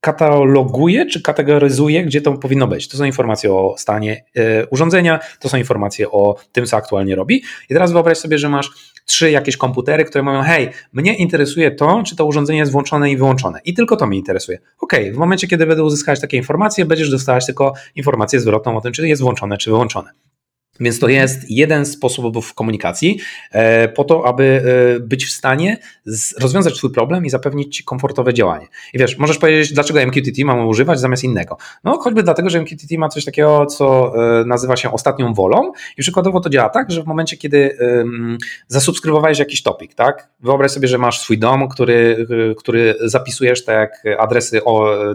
[0.00, 2.88] kataloguje czy kategoryzuje, gdzie to powinno być.
[2.88, 4.24] To są informacje o stanie
[4.70, 7.42] urządzenia, to są informacje o tym, co aktualnie robi.
[7.70, 8.70] I teraz wyobraź sobie, że masz
[9.08, 13.16] trzy jakieś komputery, które mówią, hej, mnie interesuje to, czy to urządzenie jest włączone i
[13.16, 13.60] wyłączone.
[13.64, 14.58] I tylko to mnie interesuje.
[14.80, 18.92] Ok, w momencie, kiedy będę uzyskać takie informacje, będziesz dostawać tylko informację zwrotną o tym,
[18.92, 20.10] czy jest włączone, czy wyłączone.
[20.80, 23.20] Więc to jest jeden z sposobów komunikacji
[23.52, 24.62] e, po to, aby
[24.96, 25.78] e, być w stanie
[26.40, 28.66] rozwiązać Twój problem i zapewnić Ci komfortowe działanie.
[28.94, 31.56] I wiesz, możesz powiedzieć, dlaczego MQTT mamy używać zamiast innego.
[31.84, 36.02] No choćby dlatego, że MQTT ma coś takiego, co e, nazywa się ostatnią wolą i
[36.02, 37.78] przykładowo to działa tak, że w momencie, kiedy
[38.68, 40.28] zasubskrybowałeś jakiś topik, tak?
[40.40, 42.26] Wyobraź sobie, że masz swój dom, który,
[42.58, 44.60] który zapisujesz tak jak adresy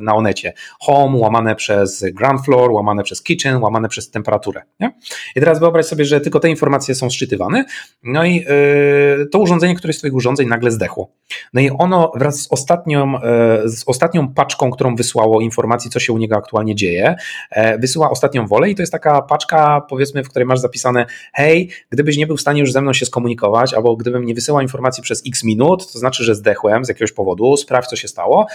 [0.02, 0.54] na Onecie.
[0.80, 4.62] Home łamane przez ground floor, łamane przez kitchen, łamane przez temperaturę.
[4.80, 4.94] Nie?
[5.36, 7.66] I teraz teraz wyobraź sobie, że tylko te informacje są szczytywane,
[8.04, 11.12] no i yy, to urządzenie, które z Twoich urządzeń nagle zdechło.
[11.54, 16.14] No i ono wraz z ostatnią, yy, z ostatnią paczką, którą wysłało informacji, co się
[16.14, 17.16] u niego aktualnie dzieje,
[17.56, 21.70] yy, wysyła ostatnią wolę i to jest taka paczka, powiedzmy, w której masz zapisane, hej,
[21.90, 25.04] gdybyś nie był w stanie już ze mną się skomunikować, albo gdybym nie wysyłał informacji
[25.04, 28.48] przez x minut, to znaczy, że zdechłem z jakiegoś powodu, sprawdź, co się stało.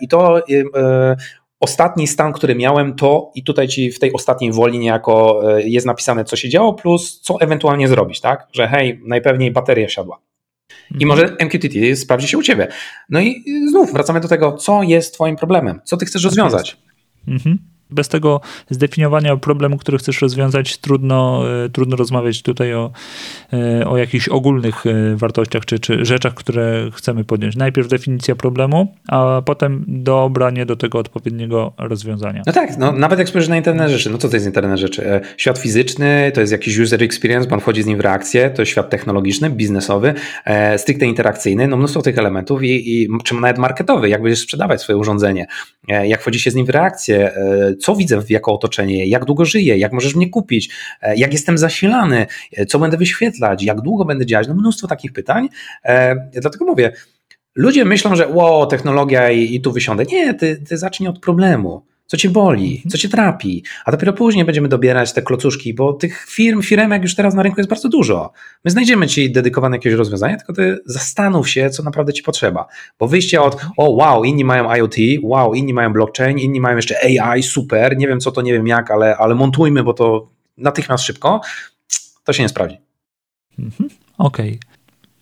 [0.00, 0.44] I to
[1.60, 5.86] ostatni stan, który miałem, to i tutaj ci w tej ostatniej woli niejako e, jest
[5.86, 8.48] napisane, co się działo, plus co ewentualnie zrobić, tak?
[8.52, 10.20] Że hej, najpewniej bateria siadła.
[10.90, 11.08] I mhm.
[11.08, 12.68] może MQTT sprawdzi się u ciebie.
[13.10, 16.76] No i znów wracamy do tego, co jest twoim problemem, co ty chcesz tak rozwiązać.
[17.28, 17.58] Mhm.
[17.90, 22.90] Bez tego zdefiniowania problemu, który chcesz rozwiązać, trudno, e, trudno rozmawiać tutaj o,
[23.52, 27.56] e, o jakichś ogólnych e, wartościach czy, czy rzeczach, które chcemy podjąć.
[27.56, 32.42] Najpierw definicja problemu, a potem dobranie do tego odpowiedniego rozwiązania.
[32.46, 35.20] No tak, no, nawet jak spojrzysz na internet rzeczy, no co to jest internet rzeczy?
[35.36, 38.72] Świat fizyczny to jest jakiś user experience, on wchodzi z nim w reakcję, to jest
[38.72, 40.14] świat technologiczny, biznesowy,
[40.76, 44.96] stricte interakcyjny, no mnóstwo tych elementów i, i czy nawet marketowy, jak będziesz sprzedawać swoje
[44.96, 45.46] urządzenie,
[45.88, 47.32] jak wchodzi się z nim w reakcję,
[47.76, 50.70] co widzę jako otoczenie, jak długo żyję, jak możesz mnie kupić,
[51.02, 54.48] e, jak jestem zasilany, e, co będę wyświetlać, jak długo będę działać.
[54.48, 55.48] No mnóstwo takich pytań.
[55.84, 56.92] E, dlatego mówię,
[57.54, 60.04] ludzie myślą, że wow, technologia i, i tu wysiądę.
[60.04, 64.44] Nie, ty, ty zacznij od problemu co cię boli, co cię trapi, a dopiero później
[64.44, 68.32] będziemy dobierać te klocuszki, bo tych firm, firemek już teraz na rynku jest bardzo dużo.
[68.64, 72.66] My znajdziemy ci dedykowane jakieś rozwiązanie, tylko ty zastanów się, co naprawdę ci potrzeba.
[72.98, 76.96] Bo wyjście od, o wow, inni mają IoT, wow, inni mają blockchain, inni mają jeszcze
[77.04, 81.04] AI, super, nie wiem co to, nie wiem jak, ale, ale montujmy, bo to natychmiast
[81.04, 81.40] szybko,
[82.24, 82.76] to się nie sprawdzi.
[83.58, 83.90] Mhm.
[84.18, 84.48] Okej.
[84.48, 84.76] Okay.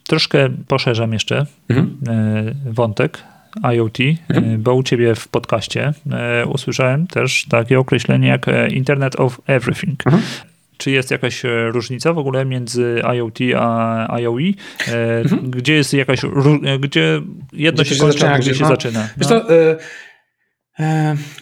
[0.06, 1.98] Troszkę poszerzam jeszcze mhm.
[2.08, 3.33] E, wątek
[3.74, 4.54] IoT, mhm.
[4.54, 9.40] E, bo u ciebie w podcaście e, usłyszałem też takie określenie jak e, Internet of
[9.46, 10.06] Everything.
[10.06, 10.22] Mhm.
[10.76, 14.52] Czy jest jakaś różnica w ogóle między IoT a IOE?
[15.22, 15.50] Mhm.
[15.50, 16.20] Gdzie jest jakaś,
[16.80, 17.20] gdzie
[17.52, 19.08] jedno gdzie się kończy, a gdzie się no, zaczyna?
[19.16, 19.28] No.
[19.28, 19.76] to, y,
[20.80, 20.84] y,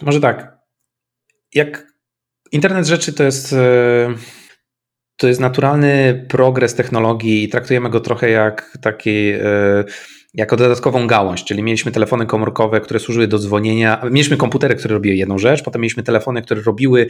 [0.01, 0.57] może tak,
[1.53, 1.87] jak
[2.51, 3.57] internet rzeczy to jest y,
[5.17, 9.31] to jest naturalny progres technologii i traktujemy go trochę jak taki
[10.33, 15.15] jako dodatkową gałąź, czyli mieliśmy telefony komórkowe, które służyły do dzwonienia, mieliśmy komputery, które robiły
[15.15, 17.07] jedną rzecz, potem mieliśmy telefony, które robiły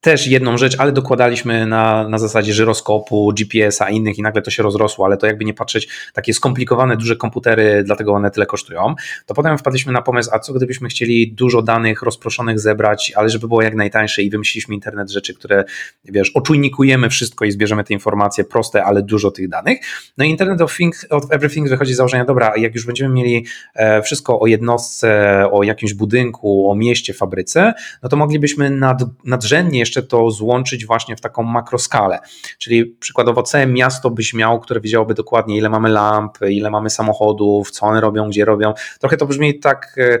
[0.00, 4.62] też jedną rzecz, ale dokładaliśmy na, na zasadzie żyroskopu, GPS-a, innych i nagle to się
[4.62, 8.94] rozrosło, ale to jakby nie patrzeć, takie skomplikowane, duże komputery, dlatego one tyle kosztują.
[9.26, 13.48] To potem wpadliśmy na pomysł, a co gdybyśmy chcieli dużo danych rozproszonych zebrać, ale żeby
[13.48, 15.64] było jak najtańsze i wymyśliliśmy internet rzeczy, które,
[16.04, 19.78] wiesz, oczujnikujemy wszystko i zbierzemy te informacje proste, ale dużo tych danych.
[20.18, 23.46] No i Internet of, things, of Everything wychodzi z założenia, dobra, jak już będziemy mieli
[23.74, 29.87] e, wszystko o jednostce, o jakimś budynku, o mieście, fabryce, no to moglibyśmy nad, nadrzędnie
[29.88, 32.18] jeszcze to złączyć właśnie w taką makroskalę.
[32.58, 37.70] Czyli przykładowo całe miasto byś miał, które wiedziałoby dokładnie, ile mamy lamp, ile mamy samochodów,
[37.70, 38.74] co one robią, gdzie robią.
[39.00, 40.18] Trochę to brzmi tak e,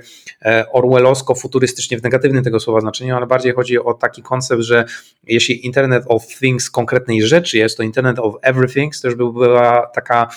[0.50, 4.84] e, orwellowsko, futurystycznie w negatywnym tego słowa znaczeniu, ale bardziej chodzi o taki koncept, że
[5.26, 9.86] jeśli Internet of Things konkretnej rzeczy jest, to Internet of Everything to już by była
[9.94, 10.28] taka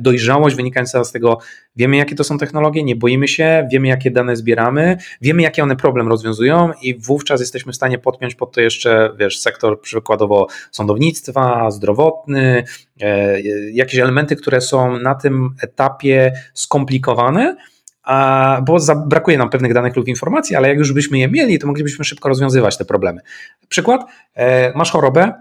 [0.00, 1.38] dojrzałość wynikająca z tego,
[1.76, 5.76] Wiemy, jakie to są technologie, nie boimy się, wiemy, jakie dane zbieramy, wiemy, jakie one
[5.76, 11.70] problem rozwiązują i wówczas jesteśmy w stanie podpiąć pod to jeszcze, wiesz, sektor przykładowo sądownictwa,
[11.70, 12.64] zdrowotny,
[13.00, 13.40] e,
[13.72, 17.56] jakieś elementy, które są na tym etapie skomplikowane,
[18.02, 21.66] a, bo brakuje nam pewnych danych lub informacji, ale jak już byśmy je mieli, to
[21.66, 23.20] moglibyśmy szybko rozwiązywać te problemy.
[23.68, 24.00] Przykład,
[24.34, 25.32] e, masz chorobę,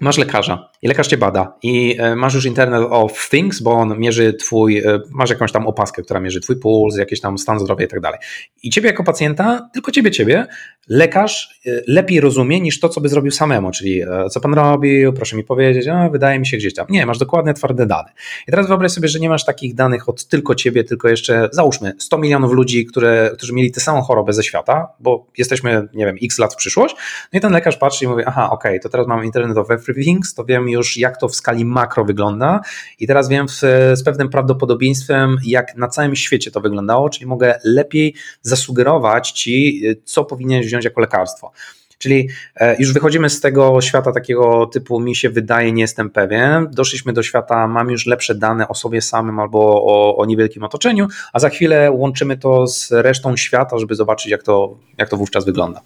[0.00, 3.98] masz lekarza i lekarz cię bada i e, masz już Internet of Things, bo on
[3.98, 7.84] mierzy twój, e, masz jakąś tam opaskę, która mierzy twój puls, jakiś tam stan zdrowia
[7.84, 8.18] i tak dalej.
[8.62, 10.46] I ciebie jako pacjenta, tylko ciebie, ciebie,
[10.88, 15.36] lekarz e, lepiej rozumie niż to, co by zrobił samemu, czyli co pan robił, proszę
[15.36, 16.86] mi powiedzieć, a wydaje mi się gdzieś tam.
[16.90, 18.12] Nie, masz dokładnie twarde dane.
[18.48, 21.92] I teraz wyobraź sobie, że nie masz takich danych od tylko ciebie, tylko jeszcze, załóżmy,
[21.98, 26.16] 100 milionów ludzi, które, którzy mieli tę samą chorobę ze świata, bo jesteśmy, nie wiem,
[26.22, 26.96] x lat w przyszłość,
[27.32, 29.70] no i ten lekarz patrzy i mówi, aha, okej, okay, to teraz mam Internet of
[29.70, 32.60] Everything, to wiem już, jak to w skali makro wygląda
[32.98, 33.52] i teraz wiem w,
[33.94, 40.24] z pewnym prawdopodobieństwem, jak na całym świecie to wyglądało, czyli mogę lepiej zasugerować Ci, co
[40.24, 41.52] powinieneś wziąć jako lekarstwo.
[42.00, 46.68] Czyli e, już wychodzimy z tego świata takiego typu mi się wydaje, nie jestem pewien.
[46.70, 51.08] Doszliśmy do świata, mam już lepsze dane o sobie samym albo o, o niewielkim otoczeniu,
[51.32, 55.44] a za chwilę łączymy to z resztą świata, żeby zobaczyć, jak to, jak to wówczas
[55.44, 55.80] wygląda.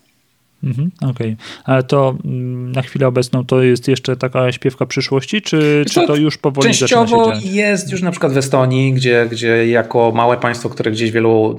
[0.62, 1.36] Mhm, Okej, okay.
[1.64, 6.16] ale to mm, na chwilę obecną to jest jeszcze taka śpiewka przyszłości, czy, czy to
[6.16, 10.90] już powoli Częściowo jest już na przykład w Estonii, gdzie, gdzie jako małe państwo, które
[10.90, 11.58] gdzieś wielu,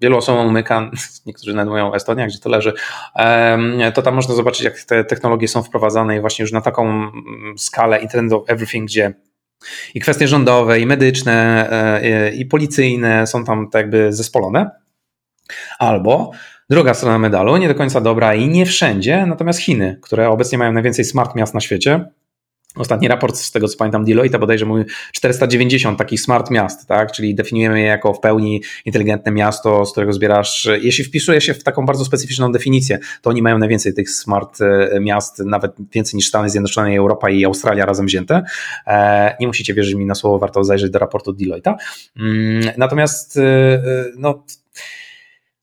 [0.00, 0.90] wielu osobom umyka,
[1.26, 2.72] niektórzy nawet mówią Estonia, gdzie to leży,
[3.94, 7.14] to tam można zobaczyć, jak te technologie są wprowadzane i właśnie już na taką mm,
[7.58, 9.14] skalę Internet of Everything, gdzie
[9.94, 11.68] i kwestie rządowe, i medyczne,
[12.02, 14.70] e, i policyjne są tam tak jakby zespolone.
[15.78, 16.30] Albo
[16.70, 20.72] Druga strona medalu, nie do końca dobra i nie wszędzie, natomiast Chiny, które obecnie mają
[20.72, 22.04] najwięcej smart miast na świecie.
[22.76, 27.12] Ostatni raport, z tego co pamiętam, Deloitte bodajże mówi 490 takich smart miast, tak?
[27.12, 30.68] czyli definiujemy je jako w pełni inteligentne miasto, z którego zbierasz.
[30.80, 35.00] Jeśli wpisuje się w taką bardzo specyficzną definicję, to oni mają najwięcej tych smart e,
[35.00, 38.42] miast, nawet więcej niż Stany Zjednoczone, Europa i Australia razem wzięte.
[38.86, 41.74] E, nie musicie wierzyć mi na słowo, warto zajrzeć do raportu Deloitte'a.
[42.16, 43.82] Mm, natomiast e,
[44.16, 44.44] no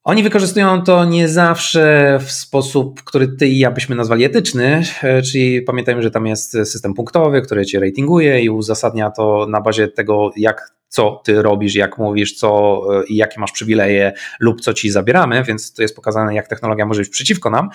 [0.03, 5.21] Oni wykorzystują to nie zawsze w sposób, który ty i ja byśmy nazwali etyczny, e,
[5.21, 9.87] czyli pamiętajmy, że tam jest system punktowy, który cię ratinguje i uzasadnia to na bazie
[9.87, 14.73] tego, jak co ty robisz, jak mówisz, co e, i jakie masz przywileje lub co
[14.73, 17.69] ci zabieramy, więc to jest pokazane, jak technologia może być przeciwko nam.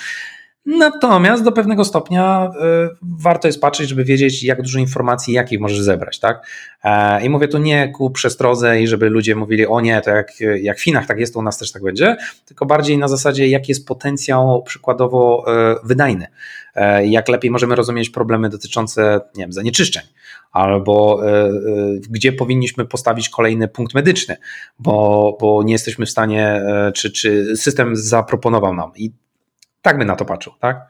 [0.66, 2.50] Natomiast do pewnego stopnia
[2.92, 6.46] y, warto jest patrzeć, żeby wiedzieć, jak dużo informacji, jakich możesz zebrać, tak?
[6.84, 10.32] E, I mówię tu nie ku przestrodze i żeby ludzie mówili, o nie, to jak,
[10.62, 12.16] jak w Chinach tak jest, to u nas też tak będzie,
[12.46, 16.26] tylko bardziej na zasadzie, jaki jest potencjał przykładowo e, wydajny,
[16.74, 20.02] e, jak lepiej możemy rozumieć problemy dotyczące, nie wiem, zanieczyszczeń,
[20.52, 21.22] albo
[22.10, 24.36] gdzie powinniśmy postawić kolejny punkt medyczny,
[24.78, 26.62] bo, bo nie jesteśmy w stanie,
[26.94, 28.90] czy, czy system zaproponował nam.
[28.96, 29.12] I
[29.82, 30.86] tak by na to patrzył, tak?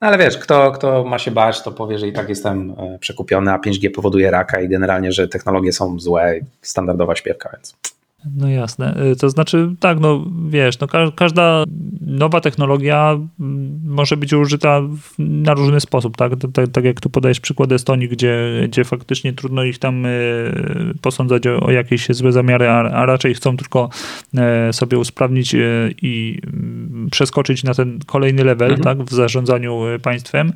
[0.00, 2.98] No ale wiesz, kto, kto ma się bać, to powie, że i tak jestem e,
[2.98, 7.76] przekupiony, a 5G powoduje raka i generalnie, że technologie są złe, standardowa śpiewka, więc
[8.24, 8.94] no jasne.
[9.12, 11.64] Y, to znaczy, tak, no wiesz, no każda
[12.00, 14.80] nowa technologia mm, może być użyta
[15.18, 16.32] na różny sposób, tak?
[16.52, 18.36] Tak, tak jak tu podajesz przykład Estonii, gdzie,
[18.68, 23.34] gdzie faktycznie trudno ich tam y, posądzać o, o jakieś złe zamiary, a, a, raczej
[23.34, 23.88] chcą tylko
[24.36, 28.84] e, sobie usprawnić y, i mm, przeskoczyć na ten kolejny level, mhm.
[28.84, 30.52] tak, w zarządzaniu państwem.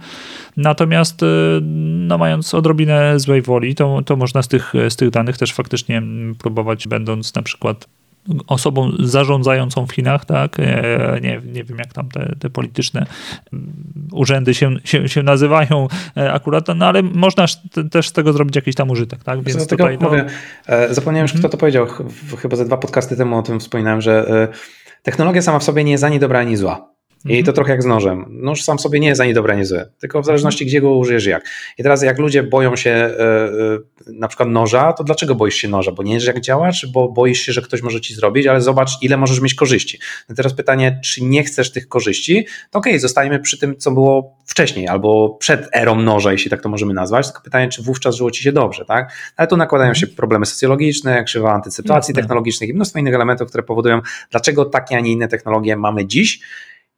[0.56, 1.20] Natomiast,
[1.80, 6.02] no mając odrobinę złej woli, to, to można z tych, z tych danych też faktycznie
[6.38, 7.86] próbować, będąc na przykład
[8.46, 10.60] osobą zarządzającą w Chinach, tak?
[10.60, 13.06] E, nie, nie wiem, jak tam te, te polityczne
[13.52, 13.72] mm,
[14.12, 17.44] urzędy się, się, się nazywają e, akurat, no ale można
[17.90, 19.42] też z tego zrobić jakiś tam użytek, tak?
[19.42, 20.08] Więc tutaj, no...
[20.08, 20.24] mówię,
[20.66, 21.52] e, zapomniałem już, kto mhm.
[21.52, 21.86] to powiedział,
[22.38, 24.48] chyba ze dwa podcasty temu o tym wspominałem, że
[25.02, 26.93] technologia sama w sobie nie jest ani dobra, ani zła.
[27.24, 27.54] I to mhm.
[27.54, 28.26] trochę jak z nożem.
[28.28, 31.26] Nóż sam sobie nie jest ani dobry, ani zły, tylko w zależności gdzie go użyjesz
[31.26, 31.44] jak.
[31.78, 35.68] I teraz jak ludzie boją się e, e, na przykład noża, to dlaczego boisz się
[35.68, 35.92] noża?
[35.92, 38.60] Bo nie wiesz jak działa, czy bo boisz się, że ktoś może ci zrobić, ale
[38.60, 39.98] zobacz ile możesz mieć korzyści.
[40.28, 42.46] No teraz pytanie, czy nie chcesz tych korzyści?
[42.70, 46.62] To okej, okay, zostajemy przy tym, co było wcześniej, albo przed erą noża, jeśli tak
[46.62, 49.12] to możemy nazwać, tylko pytanie, czy wówczas żyło ci się dobrze, tak?
[49.36, 52.22] Ale tu nakładają się problemy socjologiczne, krzywa antycypacji Jasne.
[52.22, 56.40] technologicznych i mnóstwo innych elementów, które powodują, dlaczego takie, a nie inne technologie mamy dziś,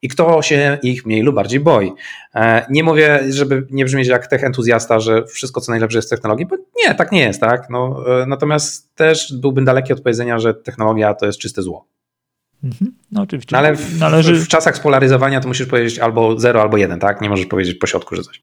[0.02, 1.92] i kto się ich mniej lub bardziej boi.
[2.34, 6.46] E, nie mówię, żeby nie brzmieć jak tech entuzjasta, że wszystko co najlepsze jest technologii,
[6.46, 7.70] bo nie, tak nie jest, tak?
[7.70, 11.86] No, e, natomiast też byłbym daleki od powiedzenia, że technologia to jest czyste zło.
[12.64, 12.92] Mhm.
[13.12, 13.52] No oczywiście.
[13.52, 14.34] No, ale w, Należy...
[14.34, 17.20] w czasach spolaryzowania to musisz powiedzieć albo 0, albo 1, tak?
[17.20, 18.42] Nie możesz powiedzieć po środku, że coś.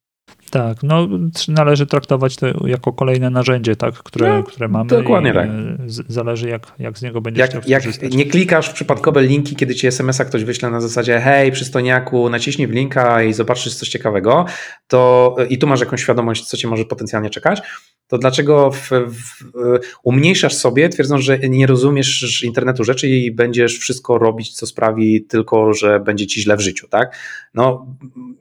[0.54, 1.08] Tak, no
[1.48, 4.90] należy traktować to jako kolejne narzędzie, tak, które, no, które mamy.
[4.90, 5.50] Dokładnie tak.
[5.88, 9.88] Zależy jak, jak z niego będziesz jak, jak nie klikasz w przypadkowe linki, kiedy ci
[9.88, 14.46] SMS-a ktoś wyśle na zasadzie hej, przystojniaku, naciśnij w linka i zobaczysz coś ciekawego,
[14.88, 17.62] to i tu masz jakąś świadomość, co cię może potencjalnie czekać,
[18.14, 19.44] to dlaczego w, w,
[20.04, 25.74] umniejszasz sobie, twierdząc, że nie rozumiesz internetu rzeczy i będziesz wszystko robić, co sprawi tylko,
[25.74, 27.18] że będzie ci źle w życiu, tak?
[27.54, 27.86] No,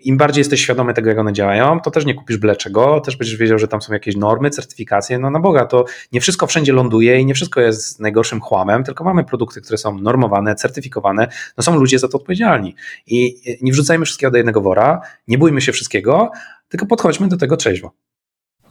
[0.00, 3.16] im bardziej jesteś świadomy tego, jak one działają, to też nie kupisz byle czego, też
[3.16, 6.72] będziesz wiedział, że tam są jakieś normy, certyfikacje, no na Boga, to nie wszystko wszędzie
[6.72, 11.62] ląduje i nie wszystko jest najgorszym chłamem, tylko mamy produkty, które są normowane, certyfikowane, no
[11.62, 12.74] są ludzie za to odpowiedzialni
[13.06, 16.30] i nie wrzucajmy wszystkiego do jednego wora, nie bójmy się wszystkiego,
[16.68, 17.92] tylko podchodźmy do tego trzeźwo.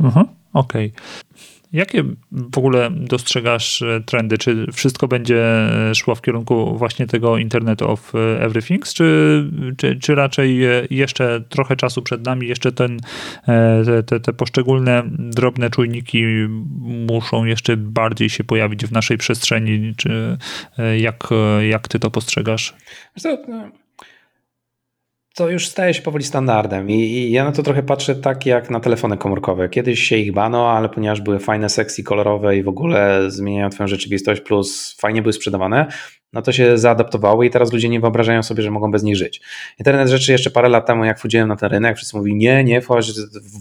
[0.01, 0.91] Mhm, Okej.
[0.95, 1.31] Okay.
[1.73, 4.37] Jakie w ogóle dostrzegasz e, trendy?
[4.37, 5.43] Czy wszystko będzie
[5.89, 10.59] e, szło w kierunku właśnie tego Internet of e, Everything, czy, czy, czy raczej
[10.89, 12.99] jeszcze trochę czasu przed nami, jeszcze ten,
[13.85, 16.23] te, te, te poszczególne drobne czujniki
[17.09, 19.93] muszą jeszcze bardziej się pojawić w naszej przestrzeni?
[19.97, 20.37] Czy
[20.97, 21.29] jak,
[21.69, 22.73] jak ty to postrzegasz?
[25.35, 28.69] To już staje się powoli standardem I, i, ja na to trochę patrzę tak jak
[28.69, 29.69] na telefony komórkowe.
[29.69, 33.87] Kiedyś się ich bano, ale ponieważ były fajne, sexy, kolorowe i w ogóle zmieniają twoją
[33.87, 35.87] rzeczywistość, plus fajnie były sprzedawane,
[36.33, 39.41] no to się zaadaptowały i teraz ludzie nie wyobrażają sobie, że mogą bez nich żyć.
[39.79, 42.81] Internet rzeczy jeszcze parę lat temu, jak wchodziłem na ten rynek, wszyscy mówili nie, nie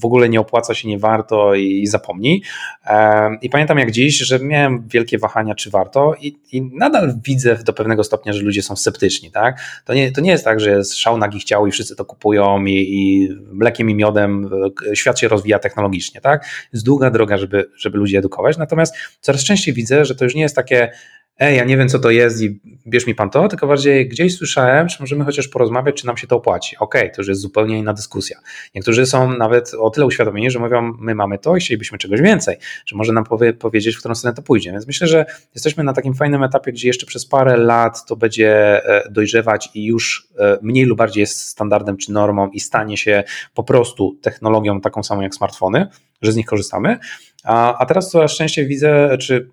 [0.00, 2.42] w ogóle nie opłaca się, nie warto i, zapomnij.
[3.42, 7.72] I pamiętam jak dziś, że miałem wielkie wahania, czy warto i, i nadal widzę do
[7.72, 9.30] pewnego stopnia, że ludzie są sceptyczni.
[9.30, 9.60] Tak?
[9.84, 12.64] To, nie, to nie jest tak, że jest szał nagich ciał i wszyscy to kupują
[12.64, 14.50] i, i mlekiem i miodem
[14.94, 16.20] świat się rozwija technologicznie.
[16.20, 16.46] Tak?
[16.72, 20.42] Jest długa droga, żeby, żeby ludzi edukować, natomiast coraz częściej widzę, że to już nie
[20.42, 20.90] jest takie
[21.40, 24.36] ej, ja nie wiem co to jest i bierz mi pan to, tylko bardziej gdzieś
[24.36, 26.76] słyszałem, czy możemy chociaż porozmawiać, czy nam się to opłaci.
[26.76, 28.38] Okej, okay, to już jest zupełnie inna dyskusja.
[28.74, 32.56] Niektórzy są nawet o tyle uświadomieni, że mówią, my mamy to i chcielibyśmy czegoś więcej,
[32.86, 34.72] że może nam powie, powiedzieć, w którą stronę to pójdzie.
[34.72, 38.50] Więc myślę, że jesteśmy na takim fajnym etapie, gdzie jeszcze przez parę lat to będzie
[38.84, 43.24] e, dojrzewać i już e, mniej lub bardziej jest standardem czy normą i stanie się
[43.54, 45.86] po prostu technologią taką samą jak smartfony,
[46.22, 46.98] że z nich korzystamy.
[47.44, 49.50] A, a teraz coraz częściej widzę, czy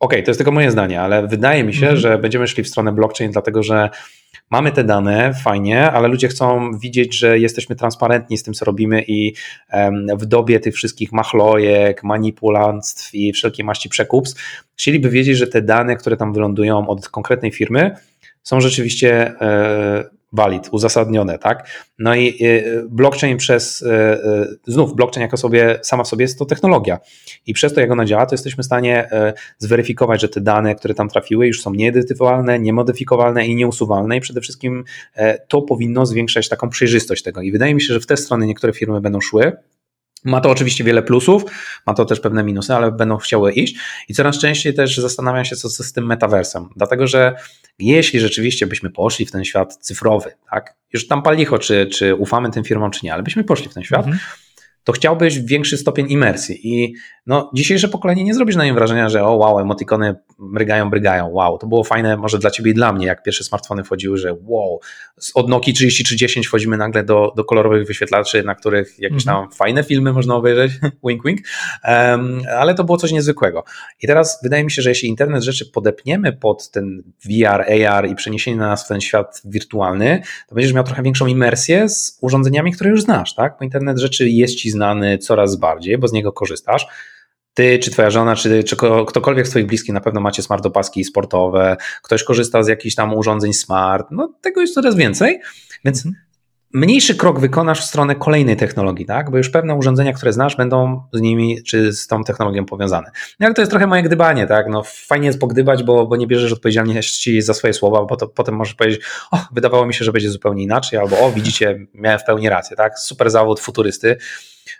[0.00, 1.96] okay, to jest tylko moje zdanie, ale wydaje mi się, mhm.
[1.96, 3.90] że będziemy szli w stronę blockchain, dlatego że
[4.50, 9.04] mamy te dane, fajnie, ale ludzie chcą widzieć, że jesteśmy transparentni z tym, co robimy
[9.08, 9.34] i
[10.18, 15.96] w dobie tych wszystkich machlojek, manipulantstw i wszelkiej maści przekupstw, chcieliby wiedzieć, że te dane,
[15.96, 17.96] które tam wylądują od konkretnej firmy,
[18.42, 21.68] są rzeczywiście e, valid, uzasadnione, tak?
[21.98, 26.38] No i y, blockchain przez, y, y, znów blockchain jako sobie, sama w sobie jest
[26.38, 26.98] to technologia.
[27.46, 29.08] I przez to jak ona działa, to jesteśmy w stanie
[29.58, 34.16] zweryfikować, że te dane, które tam trafiły już są nieedytywalne, niemodyfikowalne i nieusuwalne.
[34.16, 34.84] I przede wszystkim
[35.48, 37.40] to powinno zwiększać taką przejrzystość tego.
[37.40, 39.52] I wydaje mi się, że w te strony niektóre firmy będą szły,
[40.24, 41.42] ma to oczywiście wiele plusów,
[41.86, 43.76] ma to też pewne minusy, ale będą chciały iść.
[44.08, 47.36] I coraz częściej też zastanawiam się, co, z tym metaversem, dlatego że
[47.78, 52.50] jeśli rzeczywiście byśmy poszli w ten świat cyfrowy, tak, już tam palicho, czy, czy ufamy
[52.50, 54.18] tym firmom, czy nie, ale byśmy poszli w ten świat, mhm.
[54.84, 56.68] to chciałbyś większy stopień imersji.
[56.74, 56.94] I
[57.26, 61.58] no, dzisiejsze pokolenie nie zrobisz na nim wrażenia, że o wow, emotikony mrygają, brygają, wow,
[61.58, 64.80] to było fajne może dla ciebie i dla mnie, jak pierwsze smartfony wchodziły, że wow,
[65.34, 69.54] od Nokia 3310 wchodzimy nagle do, do kolorowych wyświetlaczy, na których jakieś tam mm -hmm.
[69.54, 70.72] fajne filmy można obejrzeć,
[71.06, 71.40] wink wink,
[71.84, 73.64] um, ale to było coś niezwykłego.
[74.02, 78.14] I teraz wydaje mi się, że jeśli internet rzeczy podepniemy pod ten VR, AR i
[78.14, 82.90] przeniesienie nas w ten świat wirtualny, to będziesz miał trochę większą imersję z urządzeniami, które
[82.90, 83.56] już znasz, tak?
[83.58, 86.86] Bo internet rzeczy jest ci znany coraz bardziej, bo z niego korzystasz.
[87.56, 88.76] Ty, czy twoja żona, czy, czy
[89.06, 93.14] ktokolwiek z twoich bliskich na pewno macie smart opaski sportowe, ktoś korzysta z jakichś tam
[93.14, 95.40] urządzeń smart, no tego jest coraz więcej,
[95.84, 96.25] więc mhm.
[96.76, 99.30] Mniejszy krok wykonasz w stronę kolejnej technologii, tak?
[99.30, 103.10] Bo już pewne urządzenia, które znasz, będą z nimi czy z tą technologią powiązane.
[103.40, 104.66] No ale to jest trochę moje gdybanie, tak?
[104.68, 108.54] No fajnie jest pogdybać, bo, bo nie bierzesz odpowiedzialności za swoje słowa, bo to, potem
[108.54, 109.00] możesz powiedzieć,
[109.30, 112.76] o, wydawało mi się, że będzie zupełnie inaczej, albo o, widzicie, miałem w pełni rację,
[112.76, 112.98] tak?
[112.98, 114.16] Super zawód futurysty.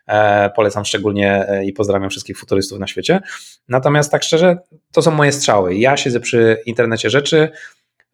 [0.07, 3.20] E, polecam szczególnie e, i pozdrawiam wszystkich futurystów na świecie.
[3.68, 4.59] Natomiast tak szczerze,
[4.92, 5.74] to są moje strzały.
[5.74, 7.51] Ja siedzę przy internecie rzeczy,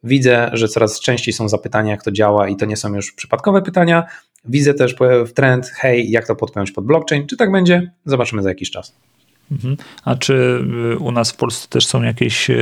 [0.03, 3.61] widzę, że coraz częściej są zapytania, jak to działa i to nie są już przypadkowe
[3.61, 4.03] pytania.
[4.45, 4.95] Widzę też
[5.35, 7.27] trend, hej, jak to podpiąć pod blockchain.
[7.27, 7.91] Czy tak będzie?
[8.05, 8.95] Zobaczymy za jakiś czas.
[9.51, 9.77] Mhm.
[10.03, 10.33] A czy
[10.93, 12.55] y, u nas w Polsce też są jakieś, y,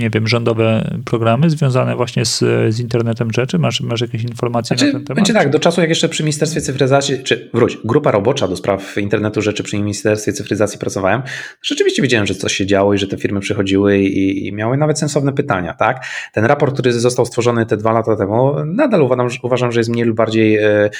[0.00, 2.38] nie wiem, rządowe programy związane właśnie z,
[2.74, 3.58] z internetem rzeczy?
[3.58, 5.16] Masz, masz jakieś informacje znaczy, na ten temat?
[5.16, 8.98] Będzie tak, do czasu jak jeszcze przy Ministerstwie Cyfryzacji, czy wróć, grupa robocza do spraw
[8.98, 11.22] internetu rzeczy przy Ministerstwie Cyfryzacji pracowałem,
[11.62, 14.98] rzeczywiście wiedziałem, że coś się działo i że te firmy przychodziły i, i miały nawet
[14.98, 16.04] sensowne pytania, tak?
[16.32, 20.04] Ten raport, który został stworzony te dwa lata temu, nadal uważam, uważam że jest mniej
[20.04, 20.90] lub bardziej e,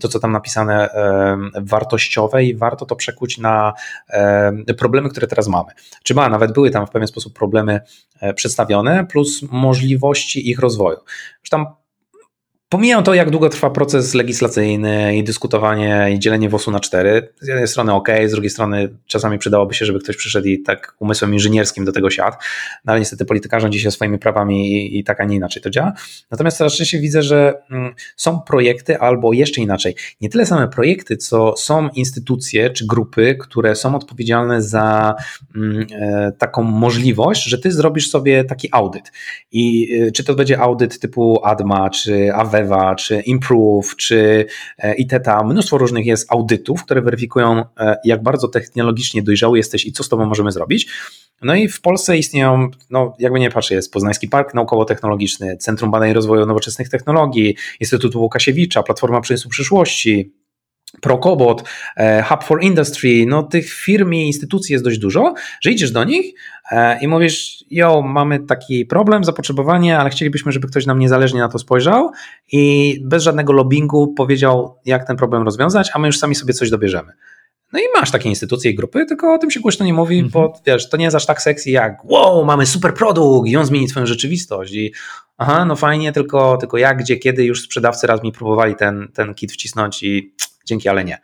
[0.00, 0.88] to, co tam napisane,
[1.60, 3.72] wartościowe i warto to przekuć na
[4.78, 5.72] problemy, które teraz mamy.
[6.02, 7.80] Czy ma, nawet były tam w pewien sposób problemy
[8.20, 10.98] e, przedstawione, plus możliwości ich rozwoju.
[11.40, 11.66] Już tam
[12.68, 17.28] Pomijam to, jak długo trwa proces legislacyjny i dyskutowanie i dzielenie WOS-u na cztery.
[17.40, 20.96] Z jednej strony ok, z drugiej strony czasami przydałoby się, żeby ktoś przyszedł i tak
[20.98, 22.36] umysłem inżynierskim do tego siadł,
[22.84, 25.70] no ale niestety polityka rządzi się swoimi prawami i, i tak, a nie inaczej to
[25.70, 25.92] działa.
[26.30, 31.16] Natomiast coraz częściej widzę, że mm, są projekty albo jeszcze inaczej, nie tyle same projekty,
[31.16, 35.14] co są instytucje czy grupy, które są odpowiedzialne za
[35.56, 39.12] mm, e, taką możliwość, że ty zrobisz sobie taki audyt.
[39.52, 42.34] I e, czy to będzie audyt typu ADMA, czy
[42.98, 44.46] Czy Improve, czy
[44.78, 49.92] e, ITETA, mnóstwo różnych jest audytów, które weryfikują, e, jak bardzo technologicznie dojrzały jesteś i
[49.92, 50.86] co z tobą możemy zrobić.
[51.42, 56.10] No i w Polsce istnieją, no jakby nie patrzę, jest Poznański Park Naukowo-Technologiczny, Centrum Badań
[56.10, 60.32] i Rozwoju Nowoczesnych Technologii, Instytutu Łukasiewicza, Platforma Przemysłu Przyszłości,
[61.00, 61.64] Procobot,
[61.96, 66.04] e, Hub for Industry, no tych firm i instytucji jest dość dużo, że idziesz do
[66.04, 66.34] nich
[66.70, 71.48] e, i mówisz, jo, mamy taki problem, zapotrzebowanie, ale chcielibyśmy, żeby ktoś nam niezależnie na
[71.48, 72.10] to spojrzał
[72.52, 76.70] i bez żadnego lobbingu powiedział, jak ten problem rozwiązać, a my już sami sobie coś
[76.70, 77.12] dobierzemy.
[77.74, 80.44] No i masz takie instytucje i grupy, tylko o tym się głośno nie mówi, bo
[80.44, 80.62] mhm.
[80.66, 83.88] wiesz, to nie jest aż tak sexy jak wow, mamy super produkt i on zmieni
[83.88, 84.92] twoją rzeczywistość i
[85.38, 89.34] aha, no fajnie, tylko, tylko jak, gdzie, kiedy już sprzedawcy raz mi próbowali ten, ten
[89.34, 90.34] kit wcisnąć i
[90.64, 91.18] dzięki, ale nie.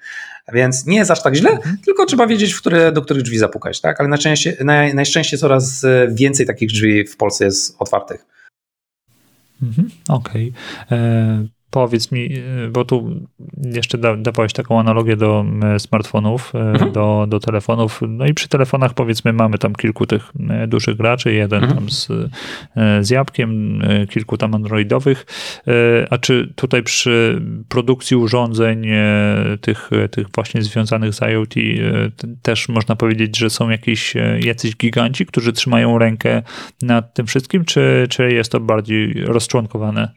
[0.53, 1.79] Więc nie jest aż tak źle, mhm.
[1.85, 4.01] tylko trzeba wiedzieć, w które, do których drzwi zapukać, tak?
[4.01, 8.27] Ale najczęściej, naj, najszczęściej coraz więcej takich drzwi w Polsce jest otwartych.
[9.63, 10.53] Mhm, Okej.
[10.87, 11.49] Okay.
[11.71, 13.11] Powiedz mi, y, bo tu
[13.75, 15.45] jeszcze da, dawałeś taką analogię do
[15.79, 16.93] smartfonów, y, mhm.
[16.93, 18.01] do, do telefonów.
[18.09, 20.33] No i przy telefonach powiedzmy mamy tam kilku tych
[20.65, 21.79] y, dużych graczy, jeden mhm.
[21.79, 22.09] tam z,
[23.01, 25.27] z jabłkiem, kilku tam androidowych.
[26.11, 28.87] A czy tutaj przy produkcji urządzeń
[29.61, 31.55] tych, tych właśnie związanych z IoT
[32.43, 36.43] też można powiedzieć, że są jakieś jacyś giganci, którzy trzymają rękę
[36.83, 40.13] nad tym wszystkim, czy, czy jest to bardziej rozczłonkowane?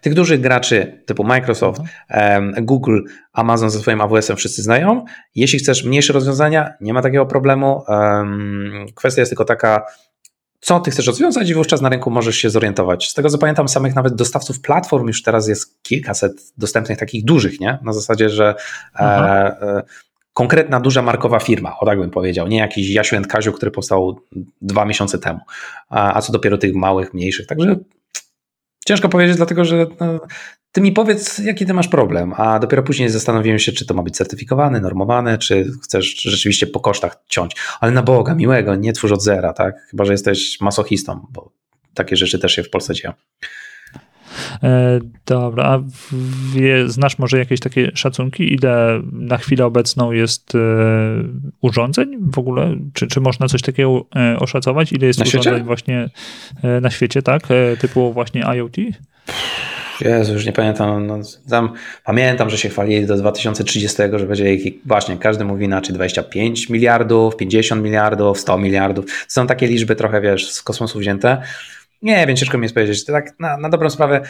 [0.00, 2.64] Tych dużych graczy typu Microsoft, mhm.
[2.64, 3.00] Google,
[3.32, 5.04] Amazon ze swoim AWS-em wszyscy znają.
[5.34, 7.82] Jeśli chcesz mniejsze rozwiązania, nie ma takiego problemu.
[8.94, 9.86] Kwestia jest tylko taka,
[10.60, 13.08] co ty chcesz rozwiązać i wówczas na rynku możesz się zorientować.
[13.08, 17.60] Z tego co pamiętam, samych nawet dostawców platform już teraz jest kilkaset dostępnych takich dużych,
[17.60, 17.78] nie?
[17.82, 18.54] Na zasadzie, że
[18.94, 19.82] e, e,
[20.32, 24.20] konkretna, duża markowa firma, o tak bym powiedział, nie jakiś Jasiu Kaziu, który powstał
[24.62, 25.40] dwa miesiące temu,
[25.88, 27.46] a, a co dopiero tych małych, mniejszych.
[27.46, 27.76] Także
[28.88, 30.20] ciężko powiedzieć, dlatego że no,
[30.72, 34.02] ty mi powiedz, jaki ty masz problem, a dopiero później zastanowiłem się, czy to ma
[34.02, 37.56] być certyfikowane, normowane, czy chcesz rzeczywiście po kosztach ciąć.
[37.80, 39.74] Ale na Boga, miłego, nie twórz od zera, tak?
[39.90, 41.52] Chyba, że jesteś masochistą, bo
[41.94, 43.12] takie rzeczy też się w Polsce dzieją.
[44.62, 45.80] E, dobra, a
[46.54, 50.58] wie, znasz może jakieś takie szacunki, ile na chwilę obecną jest e,
[51.60, 52.76] urządzeń w ogóle?
[52.92, 54.92] Czy, czy można coś takiego e, oszacować?
[54.92, 55.64] Ile jest na urządzeń świecie?
[55.64, 56.10] właśnie
[56.80, 57.42] na świecie, tak?
[57.80, 58.76] Typu właśnie IoT?
[60.00, 61.06] Jezu, już nie pamiętam.
[61.06, 61.18] No,
[61.50, 61.72] tam,
[62.04, 67.36] pamiętam, że się chwalili do 2030, że będzie ich, właśnie każdy mówi inaczej, 25 miliardów,
[67.36, 69.06] 50 miliardów, 100 miliardów.
[69.06, 71.42] To są takie liczby trochę, wiesz, z kosmosu wzięte.
[72.02, 73.04] Nie wiem, ciężko mi jest powiedzieć.
[73.04, 74.20] To tak na, na dobrą sprawę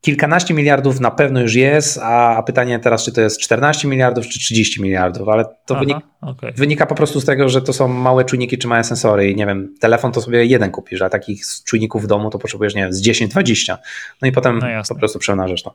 [0.00, 4.38] kilkanaście miliardów na pewno już jest, a pytanie teraz, czy to jest 14 miliardów, czy
[4.38, 6.52] 30 miliardów, ale to Aha, wynika, okay.
[6.52, 9.46] wynika po prostu z tego, że to są małe czujniki, czy małe sensory i nie
[9.46, 12.92] wiem, telefon to sobie jeden kupisz, a takich czujników w domu to potrzebujesz, nie wiem,
[12.92, 13.76] z 10-20.
[14.22, 15.74] No i potem no po prostu przełnażesz to.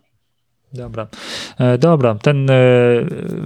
[0.74, 1.08] Dobra,
[1.60, 2.56] e, dobra, ten e,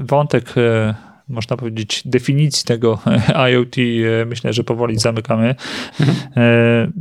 [0.01, 0.95] wątek e,
[1.27, 2.99] można powiedzieć, definicji tego
[3.49, 3.75] IoT,
[4.25, 5.55] myślę, że powoli zamykamy.
[5.99, 6.93] Mhm.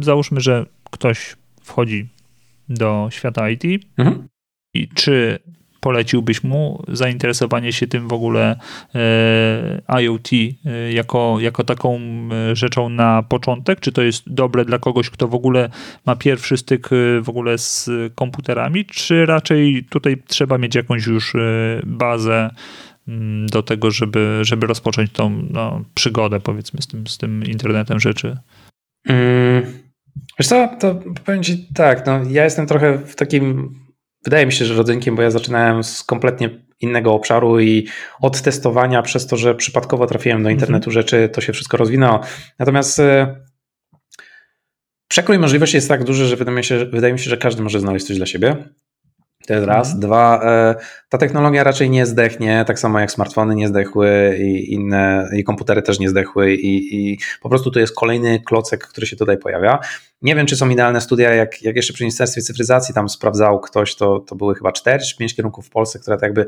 [0.00, 2.08] Załóżmy, że ktoś wchodzi
[2.68, 3.64] do świata IT
[3.98, 4.28] mhm.
[4.74, 5.38] i czy
[5.84, 8.56] poleciłbyś mu zainteresowanie się tym w ogóle
[8.94, 13.80] e, IoT e, jako, jako taką e, rzeczą na początek?
[13.80, 15.70] Czy to jest dobre dla kogoś, kto w ogóle
[16.06, 16.90] ma pierwszy styk
[17.22, 21.32] w ogóle z komputerami, czy raczej tutaj trzeba mieć jakąś już
[21.86, 22.50] bazę
[23.08, 28.00] mm, do tego, żeby, żeby rozpocząć tą no, przygodę, powiedzmy, z tym, z tym internetem
[28.00, 28.36] rzeczy?
[29.08, 29.84] Mm.
[30.38, 33.74] Wiesz co, to powiem Ci tak, no ja jestem trochę w takim,
[34.24, 36.50] wydaje mi się, że rodzynkiem, bo ja zaczynałem z kompletnie
[36.80, 37.88] innego obszaru i
[38.20, 40.92] od testowania przez to, że przypadkowo trafiłem do internetu mhm.
[40.92, 42.20] rzeczy, to się wszystko rozwinęło.
[42.58, 43.36] Natomiast e,
[45.08, 47.80] przekrój możliwości jest tak duży, że wydaje mi się, wydaje mi się, że każdy może
[47.80, 48.56] znaleźć coś dla siebie.
[49.46, 49.86] To jest raz.
[49.86, 50.00] Mhm.
[50.00, 50.74] Dwa, e,
[51.08, 55.82] ta technologia raczej nie zdechnie, tak samo jak smartfony nie zdechły i inne, i komputery
[55.82, 59.78] też nie zdechły i, i po prostu to jest kolejny klocek, który się tutaj pojawia.
[60.22, 63.94] Nie wiem, czy są idealne studia, jak, jak jeszcze przy Ministerstwie Cyfryzacji tam sprawdzał ktoś,
[63.94, 66.46] to, to były chyba 4 czy 5 kierunków w Polsce, które tak jakby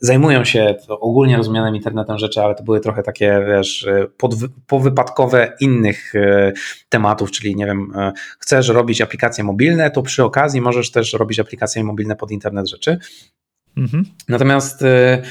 [0.00, 4.34] zajmują się ogólnie rozumianym internetem rzeczy, ale to były trochę takie, wiesz, pod,
[4.66, 6.52] powypadkowe innych e,
[6.88, 11.40] tematów, czyli nie wiem, e, chcesz robić aplikacje mobilne, to przy okazji możesz też robić
[11.40, 12.98] aplikacje mobilne pod internet rzeczy.
[13.76, 14.04] Mhm.
[14.28, 15.22] Natomiast e,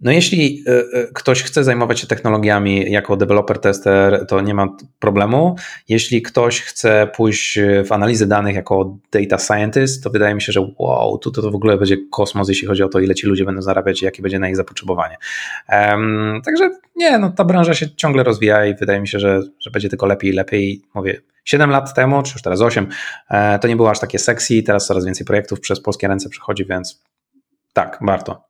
[0.00, 4.68] no jeśli e, e, ktoś chce zajmować się technologiami jako developer tester, to nie ma
[4.98, 5.56] problemu.
[5.88, 10.72] Jeśli ktoś chce pójść w analizę danych jako data scientist, to wydaje mi się, że
[10.78, 13.62] wow, tu to w ogóle będzie kosmos, jeśli chodzi o to, ile ci ludzie będą
[13.62, 15.16] zarabiać i jakie będzie na ich zapotrzebowanie.
[15.72, 19.70] Um, także nie, no ta branża się ciągle rozwija i wydaje mi się, że, że
[19.70, 20.82] będzie tylko lepiej i lepiej.
[20.94, 22.88] Mówię, 7 lat temu, czy już teraz 8,
[23.30, 26.64] e, to nie było aż takie sexy, teraz coraz więcej projektów przez polskie ręce przychodzi,
[26.64, 27.02] więc
[27.72, 28.45] tak, warto.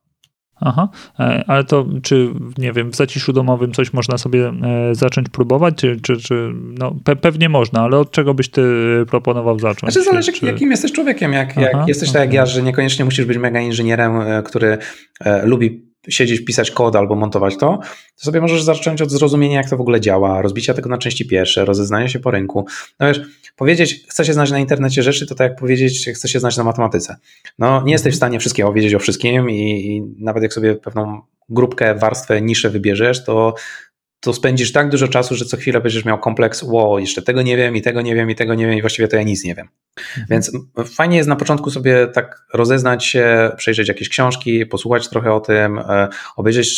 [0.59, 0.89] Aha,
[1.19, 5.75] e, ale to czy, nie wiem, w zaciszu domowym coś można sobie e, zacząć próbować,
[5.75, 8.61] czy, czy, czy no, pe pewnie można, ale od czego byś ty
[9.09, 9.93] proponował zacząć?
[9.93, 10.45] Znaczy zależy czy...
[10.45, 12.21] jakim jesteś człowiekiem, jak, Aha, jak jesteś okay.
[12.21, 14.77] tak jak ja, że niekoniecznie musisz być mega inżynierem, e, który
[15.43, 17.79] lubi siedzieć, pisać kod albo montować to,
[18.15, 21.27] to sobie możesz zacząć od zrozumienia, jak to w ogóle działa, rozbicia tego na części
[21.27, 22.65] pierwsze, rozeznania się po rynku.
[22.99, 23.21] No wiesz,
[23.55, 26.63] powiedzieć, chcę się znać na internecie rzeczy, to tak jak powiedzieć, chcę się znać na
[26.63, 27.17] matematyce.
[27.59, 31.21] No, nie jesteś w stanie wszystkiego wiedzieć o wszystkim i, i nawet jak sobie pewną
[31.49, 33.55] grupkę, warstwę, niszę wybierzesz, to
[34.19, 37.57] to spędzisz tak dużo czasu, że co chwilę będziesz miał kompleks, wow, jeszcze tego nie
[37.57, 39.55] wiem, i tego nie wiem, i tego nie wiem, i właściwie to ja nic nie
[39.55, 39.67] wiem.
[39.97, 40.27] Mhm.
[40.29, 40.51] Więc
[40.85, 45.79] fajnie jest na początku sobie tak rozeznać się, przejrzeć jakieś książki, posłuchać trochę o tym,
[45.79, 46.69] e, obejrzeć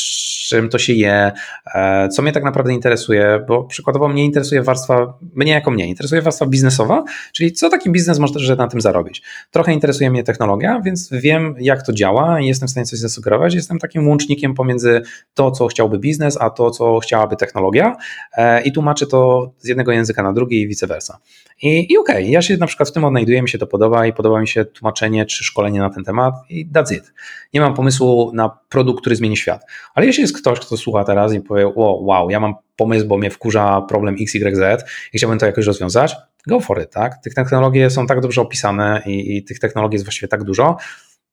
[0.49, 1.31] czym to się je,
[1.75, 6.21] e, co mnie tak naprawdę interesuje, bo przykładowo mnie interesuje warstwa, mnie jako mnie, interesuje
[6.21, 9.21] warstwa biznesowa, czyli co taki biznes może na tym zarobić.
[9.51, 13.53] Trochę interesuje mnie technologia, więc wiem jak to działa i jestem w stanie coś zasugerować.
[13.53, 15.01] Jestem takim łącznikiem pomiędzy
[15.33, 16.99] to, co chciałby biznes, a to, co
[17.29, 17.95] chciałaby technologia
[18.37, 21.19] e, i tłumaczę to z jednego języka na drugi i vice versa.
[21.61, 24.05] I, i okej, okay, ja się na przykład w tym odnajduję, mi się to podoba
[24.05, 27.13] i podoba mi się tłumaczenie czy szkolenie na ten temat i that's it.
[27.53, 29.65] Nie mam pomysłu na produkt, który zmieni świat.
[29.95, 33.17] Ale jeśli jest ktoś, kto słucha teraz i powie, o, wow, ja mam pomysł, bo
[33.17, 36.15] mnie wkurza problem XYZ i chciałbym to jakoś rozwiązać,
[36.47, 37.23] go for it, tak?
[37.23, 40.77] Tych technologie są tak dobrze opisane i, i tych technologii jest właściwie tak dużo,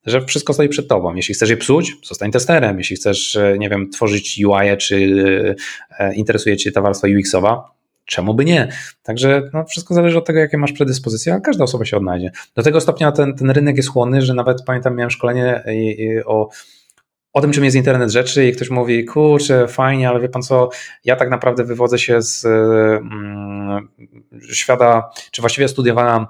[0.06, 1.14] że wszystko stoi przed tobą.
[1.14, 2.78] Jeśli chcesz je psuć, zostań testerem.
[2.78, 5.16] Jeśli chcesz, e, nie wiem, tworzyć UI czy
[5.98, 7.70] e, interesuje cię ta warstwa UX-owa,
[8.04, 8.68] czemu by nie?
[9.02, 12.30] Także no, wszystko zależy od tego, jakie masz predyspozycje, a każda osoba się odnajdzie.
[12.54, 15.64] Do tego stopnia ten, ten rynek jest chłonny, że nawet pamiętam, miałem szkolenie
[16.26, 16.48] o
[17.36, 20.68] o tym, czym jest internet rzeczy i ktoś mówi, kurczę, fajnie, ale wie pan co,
[21.04, 23.88] ja tak naprawdę wywodzę się z mm,
[24.52, 26.26] świata, czy właściwie studiowałam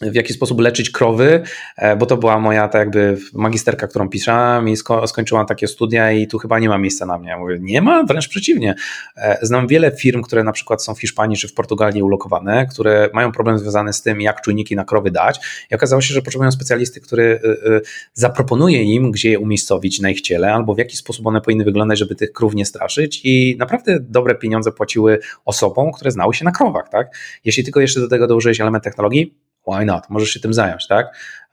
[0.00, 1.42] w jaki sposób leczyć krowy,
[1.76, 6.12] e, bo to była moja tak jakby magisterka, którą pisałam i sko skończyłam takie studia
[6.12, 7.28] i tu chyba nie ma miejsca na mnie.
[7.28, 8.74] Ja mówię, nie ma, wręcz przeciwnie.
[9.16, 13.10] E, znam wiele firm, które na przykład są w Hiszpanii czy w Portugalii ulokowane, które
[13.14, 15.40] mają problem związany z tym, jak czujniki na krowy dać
[15.70, 17.80] i okazało się, że potrzebują specjalisty, który y,
[18.14, 21.98] zaproponuje im, gdzie je umiejscowić na ich ciele albo w jaki sposób one powinny wyglądać,
[21.98, 26.50] żeby tych krów nie straszyć i naprawdę dobre pieniądze płaciły osobom, które znały się na
[26.50, 27.16] krowach, tak?
[27.44, 29.34] Jeśli tylko jeszcze do tego dołożyłeś element technologii,
[29.66, 30.10] why not?
[30.10, 31.06] Możesz się tym zająć, tak?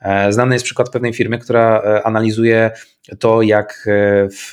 [0.03, 2.72] E, znany jest przykład pewnej firmy, która e, analizuje
[3.20, 4.51] to, jak e, w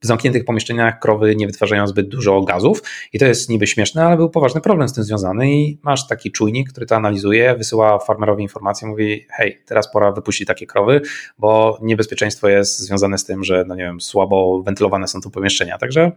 [0.00, 2.82] zamkniętych pomieszczeniach krowy nie wytwarzają zbyt dużo gazów
[3.12, 6.32] i to jest niby śmieszne, ale był poważny problem z tym związany i masz taki
[6.32, 11.00] czujnik, który to analizuje, wysyła farmerowi informację, mówi hej, teraz pora wypuścić takie krowy,
[11.38, 15.78] bo niebezpieczeństwo jest związane z tym, że no nie wiem, słabo wentylowane są tu pomieszczenia,
[15.78, 16.12] także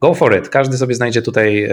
[0.00, 0.48] go for it.
[0.48, 1.68] Każdy sobie znajdzie tutaj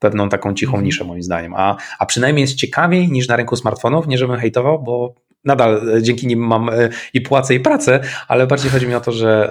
[0.00, 0.84] pewną taką cichą mhm.
[0.84, 4.82] niszę moim zdaniem, a, a przynajmniej jest ciekawiej niż na rynku smartfonów, nie żebym hejtował,
[4.82, 8.94] bo nadal e, dzięki nim mam e, i płacę i pracę, ale bardziej chodzi mi
[8.94, 9.50] o to, że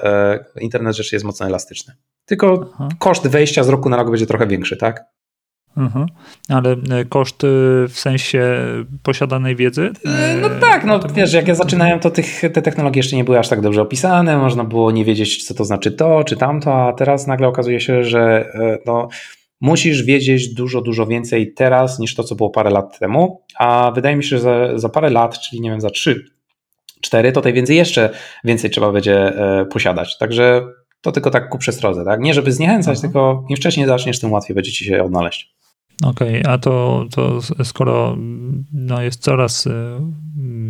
[0.55, 1.93] e, internet rzeczy jest mocno elastyczny.
[2.25, 2.89] Tylko Aha.
[2.99, 5.03] koszt wejścia z roku na rok będzie trochę większy, tak?
[5.77, 6.05] Mhm.
[6.49, 6.75] Ale
[7.09, 7.41] koszt
[7.89, 8.57] w sensie
[9.03, 9.91] posiadanej wiedzy?
[10.41, 13.47] No tak, no wiesz, jak ja zaczynałem, to tych, te technologie jeszcze nie były aż
[13.47, 17.27] tak dobrze opisane, można było nie wiedzieć, co to znaczy to, czy tamto, a teraz
[17.27, 18.53] nagle okazuje się, że
[18.85, 19.07] no,
[19.61, 24.15] musisz wiedzieć dużo, dużo więcej teraz niż to, co było parę lat temu, a wydaje
[24.15, 26.25] mi się, że za, za parę lat, czyli nie wiem, za trzy,
[27.01, 28.09] cztery, to tej więcej jeszcze
[28.43, 30.17] więcej trzeba będzie e, posiadać.
[30.17, 30.61] Także
[31.01, 32.19] to tylko tak ku przestrodze, tak?
[32.19, 33.01] Nie żeby zniechęcać, mhm.
[33.01, 35.58] tylko im wcześniej zaczniesz, tym łatwiej będzie ci się odnaleźć.
[36.03, 38.17] Okej, okay, a to, to skoro
[38.73, 39.71] no, jest coraz y,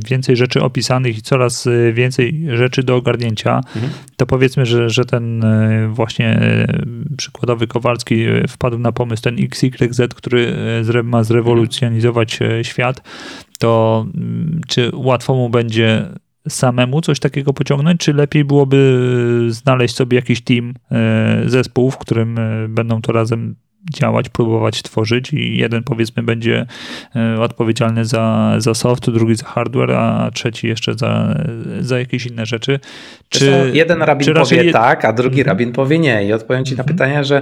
[0.10, 3.94] więcej rzeczy opisanych i coraz y, więcej rzeczy do ogarnięcia, mhm.
[4.18, 6.40] to powiedzmy, że, że ten y, właśnie
[7.18, 10.54] przykładowy Kowalski wpadł na pomysł, ten XYZ, który
[11.04, 13.02] ma zrewolucjonizować świat,
[13.60, 16.06] to mm, czy łatwo mu będzie
[16.48, 19.00] samemu coś takiego pociągnąć, czy lepiej byłoby
[19.50, 20.74] znaleźć sobie jakiś team,
[21.46, 22.38] zespół, w którym
[22.70, 23.56] będą to razem
[23.94, 26.66] działać, próbować tworzyć i jeden powiedzmy będzie
[27.16, 31.36] e, odpowiedzialny za, za soft, drugi za hardware, a trzeci jeszcze za,
[31.80, 32.80] za jakieś inne rzeczy.
[33.30, 34.72] Czy, jeden rabin czy powie je...
[34.72, 35.48] tak, a drugi mhm.
[35.48, 36.98] rabin powie nie i odpowiem ci na mhm.
[36.98, 37.42] pytanie, że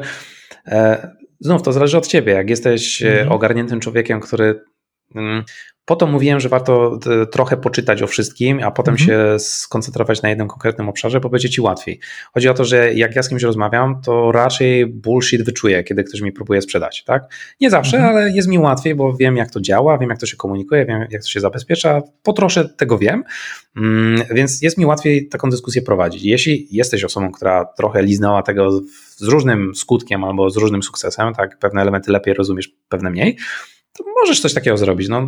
[0.68, 2.34] e, znów to zależy od ciebie.
[2.34, 3.32] Jak jesteś e, mhm.
[3.32, 4.64] ogarniętym człowiekiem, który
[5.16, 5.44] mm,
[5.88, 9.08] po to mówiłem, że warto e, trochę poczytać o wszystkim, a potem mhm.
[9.08, 12.00] się skoncentrować na jednym konkretnym obszarze, bo będzie ci łatwiej.
[12.34, 16.22] Chodzi o to, że jak ja z kimś rozmawiam, to raczej bullshit wyczuję, kiedy ktoś
[16.22, 17.24] mi próbuje sprzedać, tak?
[17.62, 18.16] Nie zawsze, mhm.
[18.16, 21.08] ale jest mi łatwiej, bo wiem jak to działa, wiem jak to się komunikuje, wiem
[21.10, 23.24] jak to się zabezpiecza, po trosze tego wiem,
[23.78, 26.24] mm, więc jest mi łatwiej taką dyskusję prowadzić.
[26.24, 28.72] Jeśli jesteś osobą, która trochę liznęła tego
[29.16, 31.60] z różnym skutkiem albo z różnym sukcesem, tak?
[31.60, 33.38] Pewne elementy lepiej rozumiesz, pewne mniej,
[33.98, 35.10] to możesz coś takiego zrobić.
[35.10, 35.28] No,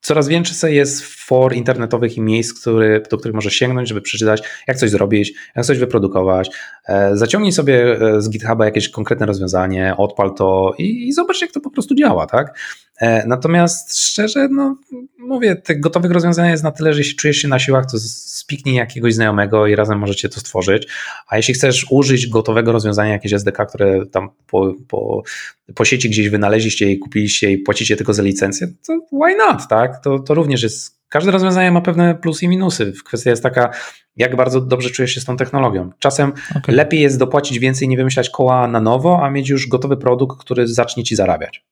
[0.00, 4.76] coraz więcej jest for internetowych i miejsc, który, do których możesz sięgnąć, żeby przeczytać, jak
[4.76, 6.50] coś zrobić, jak coś wyprodukować.
[6.88, 11.52] E, zaciągnij sobie e, z GitHuba jakieś konkretne rozwiązanie, odpal to i, i zobacz, jak
[11.52, 12.58] to po prostu działa, tak?
[13.00, 14.76] E, natomiast szczerze, no
[15.18, 18.74] mówię, tych gotowych rozwiązań jest na tyle, że jeśli czujesz się na siłach, to spiknij
[18.74, 20.88] jakiegoś znajomego i razem możecie to stworzyć.
[21.28, 25.22] A jeśli chcesz użyć gotowego rozwiązania, jakieś SDK, które tam po, po,
[25.74, 30.02] po sieci gdzieś wynaleźliście i kupiliście i płacicie tylko za licencję, to why not, tak?
[30.02, 32.92] To, to również jest Każde rozwiązanie ma pewne plusy i minusy.
[33.04, 33.70] Kwestia jest taka,
[34.16, 35.90] jak bardzo dobrze czujesz się z tą technologią.
[35.98, 36.74] Czasem okay.
[36.74, 40.66] lepiej jest dopłacić więcej, nie wymyślać koła na nowo, a mieć już gotowy produkt, który
[40.66, 41.64] zacznie ci zarabiać.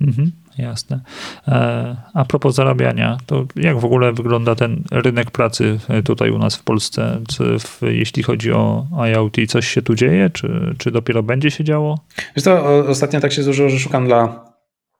[0.00, 1.00] Mhm, jasne.
[1.48, 6.38] E, a propos zarabiania, to jak w ogóle wygląda ten rynek pracy e, tutaj u
[6.38, 7.20] nas w Polsce,
[7.60, 9.36] w, jeśli chodzi o IoT?
[9.48, 11.98] Coś się tu dzieje, czy, czy dopiero będzie się działo?
[12.36, 14.48] Wiesz to ostatnio tak się złożyło, że szukam dla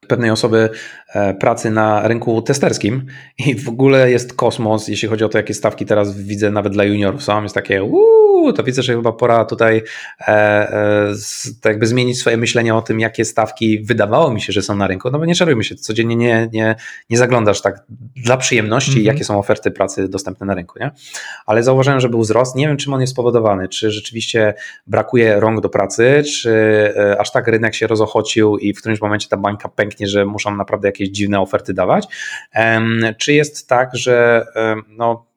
[0.08, 0.70] pewnej osoby
[1.14, 3.06] e, pracy na rynku testerskim
[3.38, 6.84] i w ogóle jest kosmos, jeśli chodzi o to, jakie stawki teraz widzę nawet dla
[6.84, 9.82] juniorów są, jest takie uuu, uuu, to widzę, że chyba pora tutaj
[10.20, 14.62] e, e, z, jakby zmienić swoje myślenie o tym, jakie stawki wydawało mi się, że
[14.62, 15.10] są na rynku.
[15.10, 16.76] No bo nie czarujmy się, codziennie nie, nie,
[17.10, 17.84] nie zaglądasz tak
[18.16, 19.06] dla przyjemności, mm -hmm.
[19.06, 20.90] jakie są oferty pracy dostępne na rynku, nie?
[21.46, 22.56] Ale zauważyłem, że był wzrost.
[22.56, 23.68] Nie wiem, czym on jest spowodowany.
[23.68, 24.54] Czy rzeczywiście
[24.86, 26.50] brakuje rąk do pracy, czy
[26.96, 30.56] e, aż tak rynek się rozochocił i w którymś momencie ta bańka pęknie, że muszą
[30.56, 32.06] naprawdę jakieś dziwne oferty dawać.
[33.18, 34.46] Czy jest tak, że
[34.88, 35.27] no,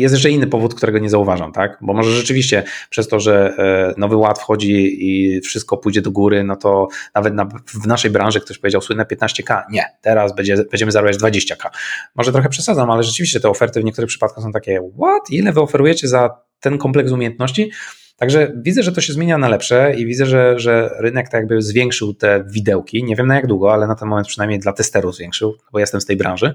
[0.00, 1.78] jest jeszcze inny powód, którego nie zauważam, tak?
[1.80, 6.44] Bo może rzeczywiście przez to, że e, nowy ład wchodzi i wszystko pójdzie do góry,
[6.44, 9.62] no to nawet na, w naszej branży ktoś powiedział słynne 15K.
[9.70, 11.68] Nie, teraz będzie, będziemy zarabiać 20K.
[12.14, 15.30] Może trochę przesadzam, ale rzeczywiście te oferty w niektórych przypadkach są takie, what?
[15.30, 16.30] Ile wy oferujecie za
[16.60, 17.70] ten kompleks umiejętności?
[18.16, 21.62] Także widzę, że to się zmienia na lepsze i widzę, że, że rynek tak jakby
[21.62, 23.04] zwiększył te widełki.
[23.04, 26.00] Nie wiem na jak długo, ale na ten moment przynajmniej dla testerów zwiększył, bo jestem
[26.00, 26.54] z tej branży.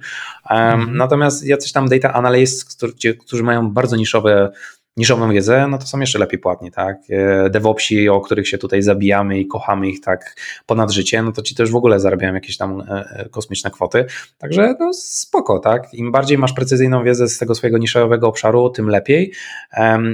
[0.50, 4.52] Um, Natomiast jacyś tam data analysts, którzy, którzy mają bardzo niszowe
[5.00, 6.98] niszową wiedzę, no to są jeszcze lepiej płatni, tak?
[7.10, 10.36] E, DevOpsi, o których się tutaj zabijamy i kochamy ich tak
[10.66, 14.06] ponad życie, no to ci też w ogóle zarabiają jakieś tam e, e, kosmiczne kwoty.
[14.38, 15.94] Także no spoko, tak?
[15.94, 19.32] Im bardziej masz precyzyjną wiedzę z tego swojego niszowego obszaru, tym lepiej.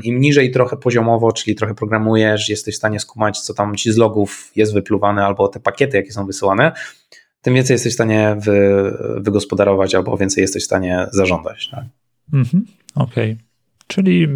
[0.04, 3.98] Im niżej trochę poziomowo, czyli trochę programujesz, jesteś w stanie skumać, co tam ci z
[3.98, 6.72] logów jest wypluwane, albo te pakiety, jakie są wysyłane,
[7.42, 11.70] tym więcej jesteś w stanie wy, wygospodarować, albo więcej jesteś w stanie zażądać.
[11.72, 11.84] Tak?
[12.34, 12.66] Mhm,
[12.96, 13.32] okej.
[13.32, 13.55] Okay.
[13.88, 14.28] Czyli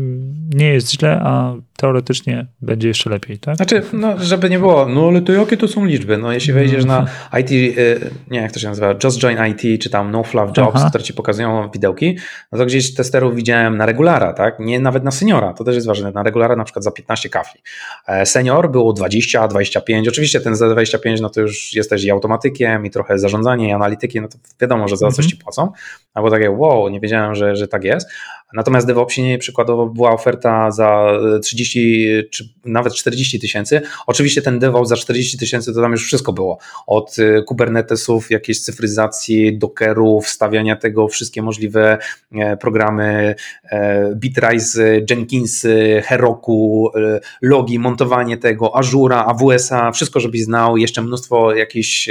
[0.53, 3.55] nie jest źle, a teoretycznie będzie jeszcze lepiej, tak?
[3.55, 6.17] Znaczy, no, żeby nie było, no ale to jakie to są liczby?
[6.17, 7.05] No jeśli wejdziesz na
[7.39, 10.71] IT, y, nie jak to się nazywa, Just Join IT, czy tam No Fluff Jobs,
[10.75, 10.89] Aha.
[10.89, 12.17] które ci pokazują widełki,
[12.51, 14.59] no to gdzieś testerów widziałem na regulara, tak?
[14.59, 17.61] Nie nawet na seniora, to też jest ważne, na regulara na przykład za 15 kafli.
[18.07, 22.85] E, senior było 20, 25, oczywiście ten za 25, no to już jesteś i automatykiem,
[22.85, 25.29] i trochę zarządzanie, i analityki, no to wiadomo, że za coś mhm.
[25.29, 25.71] ci płacą,
[26.13, 28.09] albo takie, wow, nie wiedziałem, że, że tak jest.
[28.53, 33.81] Natomiast DevOpsie przykładowo była oferta za 30 czy nawet 40 tysięcy.
[34.07, 36.57] Oczywiście ten DevOps za 40 tysięcy to tam już wszystko było.
[36.87, 41.97] Od y, Kubernetesów, jakiejś cyfryzacji, Dockerów, wstawiania tego, wszystkie możliwe
[42.31, 43.35] e, programy,
[43.71, 45.67] e, Bitrise, Jenkins,
[46.03, 52.09] Heroku, e, logi, montowanie tego, Azura, AWS-a, wszystko żebyś znał, jeszcze mnóstwo jakichś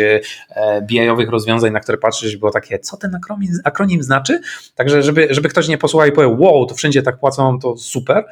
[0.82, 4.40] BI-owych rozwiązań, na które patrzysz, było takie, co ten akronim, akronim znaczy?
[4.74, 8.24] Także żeby, żeby ktoś nie posłuchał i wow, to wszędzie tak płacą, to super.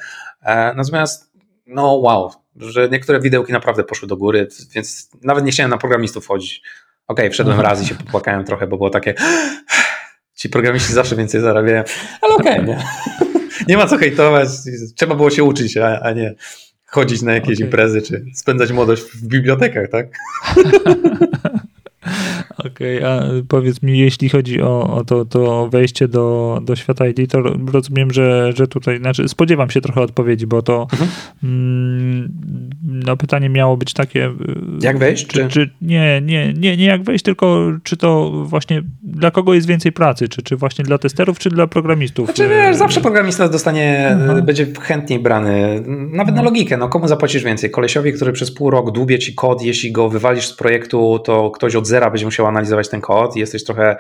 [0.43, 1.33] E, natomiast,
[1.67, 6.27] no wow, że niektóre widełki naprawdę poszły do góry, więc nawet nie chciałem na programistów
[6.27, 6.63] chodzić.
[7.09, 9.15] Okej, okay, wszedłem raz i się popłakałem trochę, bo było takie
[10.35, 11.85] ci programiści zawsze więcej zarabiają,
[12.21, 12.85] ale okej, okay, nie?
[13.69, 14.49] nie ma co hejtować,
[14.97, 16.35] trzeba było się uczyć, a, a nie
[16.87, 17.67] chodzić na jakieś okay.
[17.67, 20.07] imprezy, czy spędzać młodość w bibliotekach, tak?
[22.77, 27.07] Okej, okay, a powiedz mi, jeśli chodzi o, o to, to wejście do, do świata
[27.07, 31.11] IT, to rozumiem, że, że tutaj, znaczy spodziewam się trochę odpowiedzi, bo to mhm.
[31.45, 32.33] mm,
[32.83, 34.31] no pytanie miało być takie...
[34.83, 35.27] Jak wejść?
[35.27, 35.49] Czy, czy?
[35.49, 39.93] czy, nie, nie, nie, nie jak wejść, tylko czy to właśnie dla kogo jest więcej
[39.93, 42.27] pracy, czy, czy właśnie dla testerów, czy dla programistów?
[42.27, 44.45] Znaczy wiesz, zawsze programista dostanie, mhm.
[44.45, 47.71] będzie chętniej brany, nawet na logikę, no komu zapłacisz więcej?
[47.71, 51.75] Kolesiowi, który przez pół rok dłubie ci kod, jeśli go wywalisz z projektu, to ktoś
[51.75, 53.97] od zera będzie musiał analizować ten kod i jesteś trochę,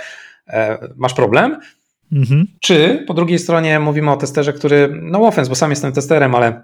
[0.49, 1.61] e, masz problem.
[2.13, 2.47] Mhm.
[2.61, 6.63] Czy po drugiej stronie mówimy o testerze, który, no offense, bo sam jestem testerem, ale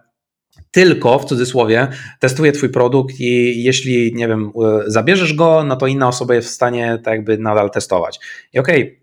[0.71, 1.89] tylko w cudzysłowie
[2.19, 6.49] testuje twój produkt i jeśli, nie wiem, e, zabierzesz go, no to inna osoba jest
[6.49, 8.21] w stanie tak jakby nadal testować.
[8.53, 9.03] I okej, okay,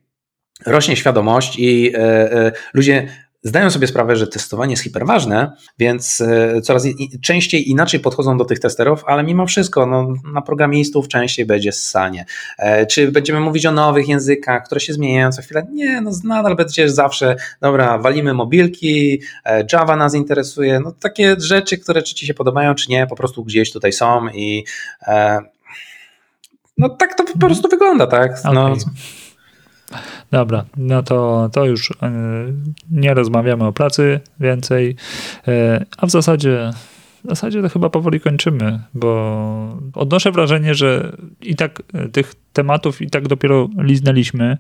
[0.74, 3.08] rośnie świadomość i y, y, ludzie
[3.44, 6.88] zdają sobie sprawę, że testowanie jest hiperważne, więc e, coraz
[7.22, 12.26] częściej inaczej podchodzą do tych testerów, ale mimo wszystko no, na programistów częściej będzie ssanie.
[12.58, 15.68] E, czy będziemy mówić o nowych językach, które się zmieniają co chwilę?
[15.72, 21.78] Nie, no nadal będzie zawsze, dobra, walimy mobilki, e, Java nas interesuje, no takie rzeczy,
[21.78, 24.66] które czy ci się podobają, czy nie, po prostu gdzieś tutaj są i
[26.78, 28.32] no tak to po prostu wygląda, tak?
[28.54, 28.84] No, okay.
[30.32, 32.12] Dobra, no to, to już e,
[32.92, 34.96] nie rozmawiamy o pracy więcej,
[35.48, 36.72] e, a w zasadzie
[37.26, 43.02] w zasadzie to chyba powoli kończymy, bo odnoszę wrażenie, że i tak e, tych tematów
[43.02, 44.58] i tak dopiero liznęliśmy.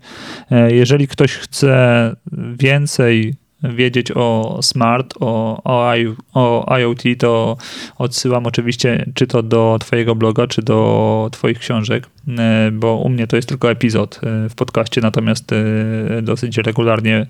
[0.69, 2.15] Jeżeli ktoś chce
[2.53, 7.57] więcej wiedzieć o smart, o, o, I, o IoT, to
[7.97, 12.07] odsyłam oczywiście czy to do Twojego bloga, czy do Twoich książek,
[12.37, 17.25] e, bo u mnie to jest tylko epizod e, w podcaście, natomiast e, dosyć regularnie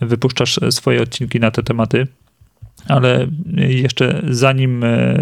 [0.00, 2.06] wypuszczasz swoje odcinki na te tematy.
[2.88, 3.26] Ale
[3.56, 5.16] jeszcze zanim e,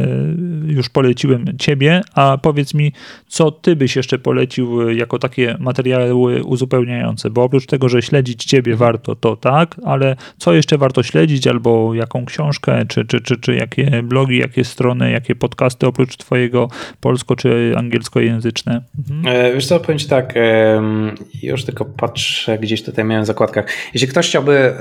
[0.67, 2.93] już poleciłem ciebie, a powiedz mi,
[3.29, 8.77] co ty byś jeszcze polecił jako takie materiały uzupełniające, bo oprócz tego, że śledzić ciebie
[8.77, 13.55] warto, to tak, ale co jeszcze warto śledzić, albo jaką książkę, czy, czy, czy, czy
[13.55, 16.69] jakie blogi, jakie strony, jakie podcasty oprócz twojego
[17.01, 18.83] polsko- czy angielskojęzyczne?
[18.99, 19.37] Mhm.
[19.37, 20.35] E, wiesz co, powiem ci tak,
[21.43, 23.67] już tylko patrzę, gdzieś tutaj miałem w zakładkach.
[23.95, 24.75] Jeśli ktoś chciałby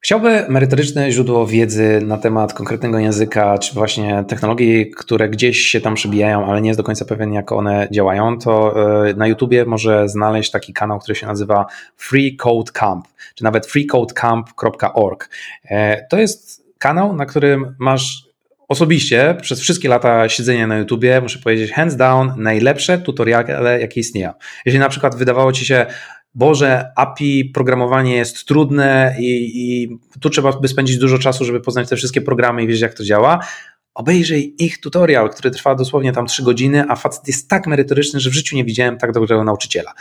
[0.00, 5.94] Chciałby merytoryczne źródło wiedzy na temat konkretnego języka, czy właśnie technologii, które gdzieś się tam
[5.94, 8.74] przybijają, ale nie jest do końca pewien, jak one działają, to
[9.08, 13.66] e, na YouTubie może znaleźć taki kanał, który się nazywa Free Code Camp, czy nawet
[13.66, 15.30] freecodecamp.org.
[15.64, 18.28] E, to jest kanał, na którym masz
[18.68, 24.32] osobiście przez wszystkie lata siedzenia na YouTubie, muszę powiedzieć, hands down, najlepsze tutoriale, jakie istnieją.
[24.66, 25.86] Jeśli na przykład wydawało ci się,
[26.34, 31.88] Boże, API, programowanie jest trudne i, i tu trzeba by spędzić dużo czasu, żeby poznać
[31.88, 33.38] te wszystkie programy i wiedzieć, jak to działa.
[33.94, 38.30] Obejrzyj ich tutorial, który trwa dosłownie tam 3 godziny, a facet jest tak merytoryczny, że
[38.30, 39.92] w życiu nie widziałem tak dobrego nauczyciela.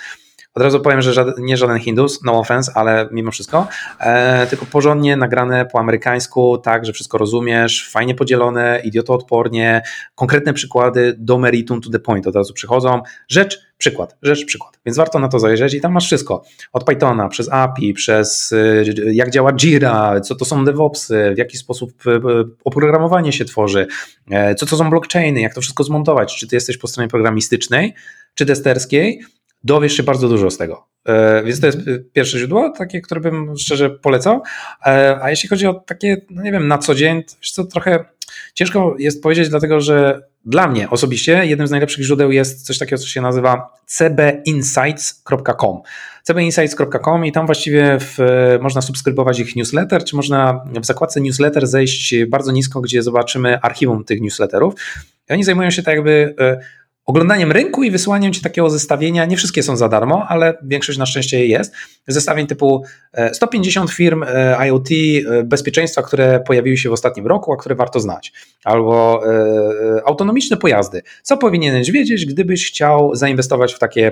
[0.58, 3.68] Od razu powiem, że żaden, nie żaden Hindus, no offense, ale mimo wszystko,
[4.00, 9.82] e, tylko porządnie nagrane po amerykańsku, tak, że wszystko rozumiesz, fajnie podzielone, idiotoodpornie,
[10.16, 13.02] konkretne przykłady do meritum, to the point od razu przychodzą.
[13.28, 14.80] Rzecz, przykład, rzecz, przykład.
[14.86, 16.44] Więc warto na to zajrzeć i tam masz wszystko.
[16.74, 21.58] Od Pythona, przez API, przez e, jak działa Jira, co to są DevOpsy, w jaki
[21.58, 22.20] sposób e,
[22.64, 23.88] oprogramowanie się tworzy,
[24.32, 27.94] e, co to są blockchainy, jak to wszystko zmontować, czy ty jesteś po stronie programistycznej,
[28.36, 29.22] czy testerskiej,
[29.64, 30.88] dowiesz się bardzo dużo z tego.
[31.06, 31.80] E, więc to jest
[32.14, 34.42] pierwsze źródło, takie, które bym szczerze polecał.
[34.86, 38.06] E, a jeśli chodzi o takie, no nie wiem, na co dzień, to co, trochę
[38.58, 43.01] ciężko jest powiedzieć, dlatego że dla mnie osobiście jednym z najlepszych źródeł jest coś takiego,
[43.01, 45.82] co się nazywa cbinsights.com.
[46.24, 48.18] cbinsights.com i tam właściwie w,
[48.62, 54.03] można subskrybować ich newsletter, czy można w zakładce newsletter zejść bardzo nisko, gdzie zobaczymy archiwum
[54.03, 54.74] tych newsletterów.
[55.30, 56.60] I oni zajmują się tak jakby e,
[57.08, 59.26] oglądaniem rynku i wysyłaniem ci takiego zestawienia.
[59.26, 61.74] Nie wszystkie są za darmo, ale większość na szczęście jest.
[62.08, 62.84] Zestawień typu
[63.34, 67.76] 150 e, firm e, IoT e, bezpieczeństwa, które pojawiły się w ostatnim roku, a które
[67.76, 68.34] warto znać.
[68.64, 69.24] Albo
[70.05, 71.01] autonomiczne pojazdy.
[71.24, 74.12] Co powinieneś wiedzieć, gdybyś chciał zainwestować w takie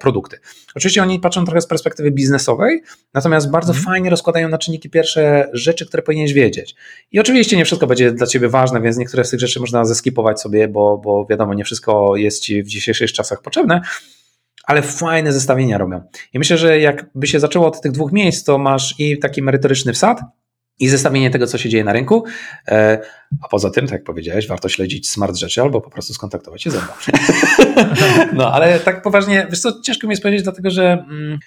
[0.00, 0.38] produkty?
[0.74, 2.82] Oczywiście oni patrzą trochę z perspektywy biznesowej,
[3.14, 3.84] natomiast bardzo mm.
[3.84, 6.74] fajnie rozkładają na czynniki pierwsze rzeczy, które powinieneś wiedzieć.
[7.12, 10.40] I oczywiście nie wszystko będzie dla ciebie ważne, więc niektóre z tych rzeczy można zeskipować
[10.40, 13.80] sobie, bo, bo wiadomo, nie wszystko jest ci w dzisiejszych czasach potrzebne,
[14.64, 16.02] ale fajne zestawienia robią.
[16.32, 19.92] I myślę, że jakby się zaczęło od tych dwóch miejsc, to masz i taki merytoryczny
[19.92, 20.20] wsad,
[20.80, 22.24] i zestawienie tego, co się dzieje na rynku.
[22.68, 22.98] E,
[23.42, 26.70] a poza tym, tak jak powiedziałeś, warto śledzić smart rzeczy albo po prostu skontaktować się
[26.70, 26.88] ze mną.
[28.32, 31.38] No, ale tak poważnie, wiesz co, ciężko mi jest powiedzieć, dlatego że mm,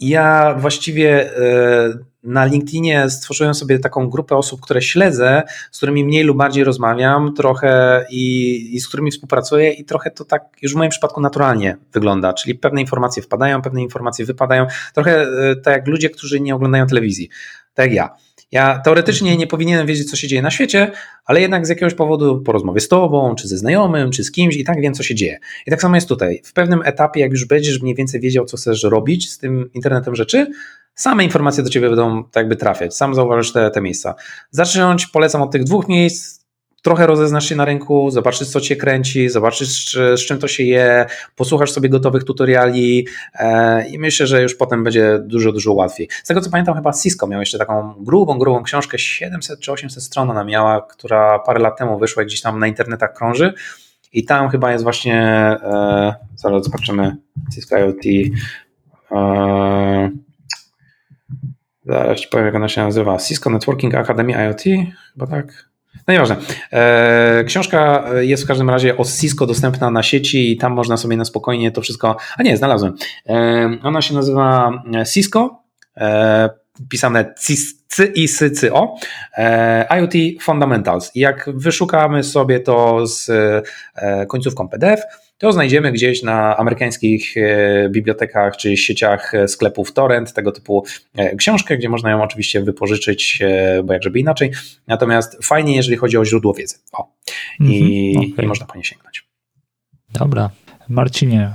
[0.00, 6.24] ja właściwie e, na LinkedInie stworzyłem sobie taką grupę osób, które śledzę, z którymi mniej
[6.24, 10.76] lub bardziej rozmawiam, trochę i, i, z którymi współpracuję, i trochę to tak już w
[10.76, 12.32] moim przypadku naturalnie wygląda.
[12.32, 14.66] Czyli pewne informacje wpadają, pewne informacje wypadają.
[14.94, 17.28] Trochę e, tak jak ludzie, którzy nie oglądają telewizji.
[17.74, 18.16] Tak jak ja.
[18.52, 20.90] Ja teoretycznie nie powinienem wiedzieć, co się dzieje na świecie,
[21.24, 24.56] ale jednak z jakiegoś powodu po rozmowie z tobą, czy ze znajomym, czy z kimś
[24.56, 25.38] i tak wiem, co się dzieje.
[25.66, 26.40] I tak samo jest tutaj.
[26.44, 30.14] W pewnym etapie, jak już będziesz mniej więcej wiedział, co chcesz robić z tym internetem
[30.14, 30.46] rzeczy,
[30.94, 32.96] same informacje do ciebie będą tak jakby trafiać.
[32.96, 34.14] Sam zauważysz te, te miejsca.
[34.50, 36.41] Zacząć polecam od tych dwóch miejsc,
[36.82, 41.06] trochę rozeznasz się na rynku, zobaczysz co cię kręci, zobaczysz z czym to się je,
[41.36, 46.08] posłuchasz sobie gotowych tutoriali e, i myślę, że już potem będzie dużo, dużo łatwiej.
[46.24, 50.02] Z tego co pamiętam chyba Cisco miał jeszcze taką grubą, grubą książkę, 700 czy 800
[50.02, 53.54] stron ona miała, która parę lat temu wyszła gdzieś tam na internetach krąży.
[54.12, 55.16] I tam chyba jest właśnie,
[55.62, 57.16] e, zaraz zobaczymy,
[57.54, 58.06] Cisco IoT,
[59.10, 60.10] e,
[61.86, 64.62] zaraz ci powiem jak ona się nazywa, Cisco Networking Academy IoT,
[65.14, 65.71] chyba tak,
[66.08, 66.36] no nieważne.
[66.72, 71.16] E, książka jest w każdym razie o Cisco dostępna na sieci i tam można sobie
[71.16, 72.16] na spokojnie to wszystko.
[72.36, 72.94] A nie, znalazłem.
[73.28, 74.82] E, ona się nazywa
[75.12, 75.62] Cisco.
[75.96, 76.50] E,
[76.88, 77.34] pisane
[78.14, 78.94] CISCO,
[79.96, 81.10] IoT Fundamentals.
[81.14, 83.30] Jak wyszukamy sobie to z
[84.28, 85.02] końcówką PDF,
[85.42, 90.84] to znajdziemy gdzieś na amerykańskich e, bibliotekach czy sieciach e, sklepów torrent tego typu
[91.14, 93.42] e, książkę, gdzie można ją oczywiście wypożyczyć,
[93.84, 94.50] bo jak żeby inaczej.
[94.86, 96.76] Natomiast fajnie, jeżeli chodzi o źródło wiedzy.
[96.92, 97.08] O.
[97.60, 98.44] I, okay.
[98.44, 99.24] i można po nie sięgnąć.
[100.12, 100.50] Dobra.
[100.88, 101.50] Marcinie,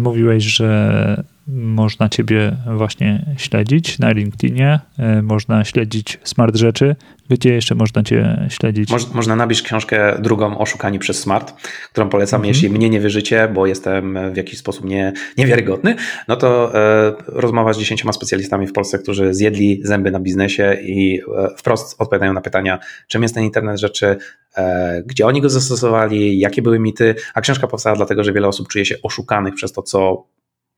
[0.00, 6.96] mówiłeś, że można Ciebie właśnie śledzić na LinkedInie, e, można śledzić Smart Rzeczy.
[7.30, 8.90] Gdzie jeszcze można Cię śledzić?
[8.90, 11.52] Moż, można nabić książkę drugą Oszukani przez Smart,
[11.92, 12.38] którą polecam.
[12.38, 12.54] Mhm.
[12.54, 15.96] Jeśli mnie nie wierzycie, bo jestem w jakiś sposób nie, niewiarygodny,
[16.28, 21.20] no to e, rozmowa z dziesięcioma specjalistami w Polsce, którzy zjedli zęby na biznesie i
[21.20, 22.78] e, wprost odpowiadają na pytania,
[23.08, 24.16] czym jest ten internet rzeczy,
[24.56, 27.14] e, gdzie oni go zastosowali, jakie były mity.
[27.34, 30.26] A książka powstała dlatego, że wiele osób czuje się oszukanych przez to, co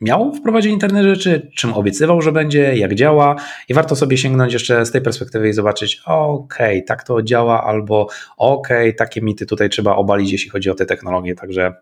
[0.01, 3.37] miał wprowadzić internet rzeczy, czym obiecywał, że będzie, jak działa
[3.69, 7.65] i warto sobie sięgnąć jeszcze z tej perspektywy i zobaczyć, okej, okay, tak to działa,
[7.65, 11.75] albo okej, okay, takie mity tutaj trzeba obalić, jeśli chodzi o te technologie, także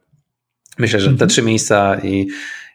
[0.78, 1.28] myślę, że te mhm.
[1.28, 2.28] trzy miejsca i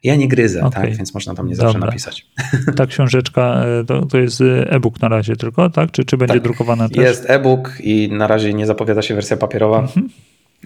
[0.03, 0.83] ja nie gryzę, okay.
[0.83, 1.87] tak, więc można tam nie zawsze Dobra.
[1.87, 2.27] napisać.
[2.77, 5.91] Ta książeczka e, to, to jest e-book na razie tylko, tak?
[5.91, 6.43] Czy, czy będzie tak.
[6.43, 6.97] drukowana też?
[6.97, 9.79] Jest e-book i na razie nie zapowiada się wersja papierowa.
[9.79, 10.09] Mhm.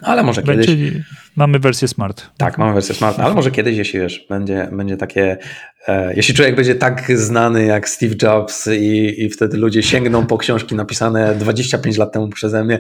[0.02, 0.66] Ale może kiedyś.
[0.66, 1.04] Czyli
[1.36, 2.30] mamy wersję smart.
[2.38, 5.38] Tak, mamy wersję smart, ale może kiedyś, jeśli wiesz, będzie, będzie takie.
[5.88, 10.38] E, jeśli człowiek będzie tak znany jak Steve Jobs i, i wtedy ludzie sięgną po
[10.38, 12.80] książki napisane 25 lat temu przeze mnie,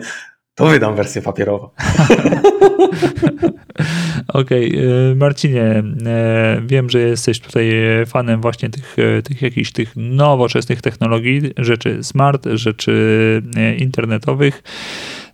[0.55, 1.69] to wydam wersję papierową.
[4.27, 5.15] Okej, okay.
[5.15, 7.71] Marcinie, e, wiem, że jesteś tutaj
[8.05, 14.63] fanem właśnie tych, e, tych jakichś tych nowoczesnych technologii, rzeczy smart, rzeczy e, internetowych.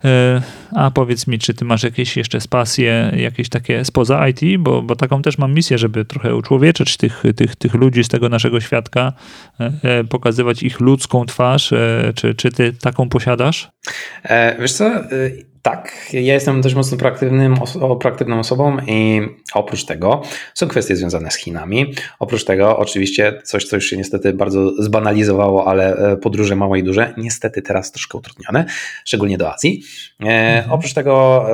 [0.04, 0.42] E,
[0.72, 4.96] a powiedz mi, czy ty masz jakieś jeszcze spasje, jakieś takie spoza IT, bo, bo
[4.96, 9.12] taką też mam misję, żeby trochę uczłowieczyć tych, tych, tych ludzi z tego naszego świadka,
[9.60, 11.74] e, e, pokazywać ich ludzką twarz.
[12.14, 13.70] Czy, czy ty taką posiadasz?
[14.60, 14.90] Wiesz co,
[15.64, 17.54] tak, ja jestem dość mocno proaktywnym,
[18.00, 19.20] proaktywną osobą i
[19.54, 20.22] oprócz tego
[20.54, 21.94] są kwestie związane z Chinami.
[22.18, 26.82] Oprócz tego oczywiście coś, co już się niestety bardzo zbanalizowało, ale e, podróże małe i
[26.82, 28.64] duże, niestety teraz troszkę utrudnione,
[29.04, 29.82] szczególnie do Azji.
[30.20, 30.72] E, mhm.
[30.72, 31.46] Oprócz tego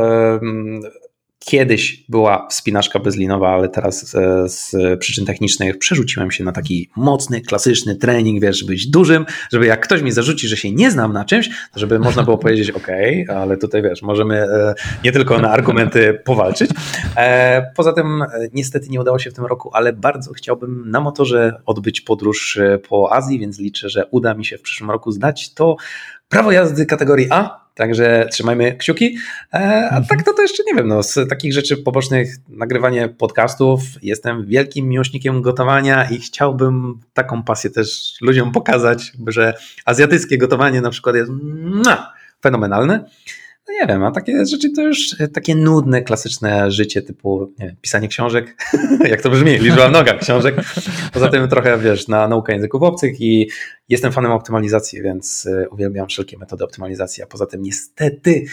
[1.45, 7.41] Kiedyś była wspinaczka bezlinowa, ale teraz e, z przyczyn technicznych przerzuciłem się na taki mocny,
[7.41, 11.13] klasyczny trening, wiesz, żeby być dużym, żeby jak ktoś mi zarzuci, że się nie znam
[11.13, 12.87] na czymś, to żeby można było powiedzieć, ok,
[13.29, 14.75] ale tutaj wiesz, możemy e,
[15.05, 16.71] nie tylko na argumenty powalczyć.
[17.17, 21.61] E, poza tym niestety nie udało się w tym roku, ale bardzo chciałbym na motorze
[21.67, 25.77] odbyć podróż po Azji, więc liczę, że uda mi się w przyszłym roku zdać to
[26.29, 29.17] prawo jazdy kategorii A, Także trzymajmy kciuki.
[29.55, 30.05] E, a mhm.
[30.05, 33.81] tak to, to jeszcze nie wiem, no, z takich rzeczy pobocznych nagrywanie podcastów.
[34.03, 39.55] Jestem wielkim miłośnikiem gotowania i chciałbym taką pasję też ludziom pokazać, że
[39.85, 41.31] azjatyckie gotowanie na przykład jest
[42.43, 43.05] fenomenalne.
[43.71, 48.09] No nie wiem, a takie rzeczy to już takie nudne, klasyczne życie typu wiem, pisanie
[48.09, 48.57] książek,
[49.11, 50.55] jak to brzmi, liczba w nogach książek.
[51.13, 53.51] Poza tym trochę, wiesz, na naukę języków obcych i
[53.89, 58.45] jestem fanem optymalizacji, więc y, uwielbiam wszelkie metody optymalizacji, a poza tym niestety,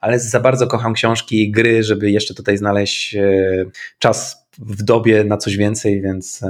[0.00, 5.24] ale za bardzo kocham książki i gry, żeby jeszcze tutaj znaleźć y, czas w dobie
[5.24, 6.42] na coś więcej, więc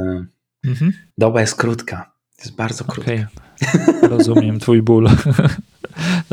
[0.65, 0.93] mhm.
[1.19, 2.13] doba jest krótka.
[2.39, 3.13] Jest bardzo krótka.
[3.13, 3.27] Okay.
[4.09, 5.09] Rozumiem twój ból.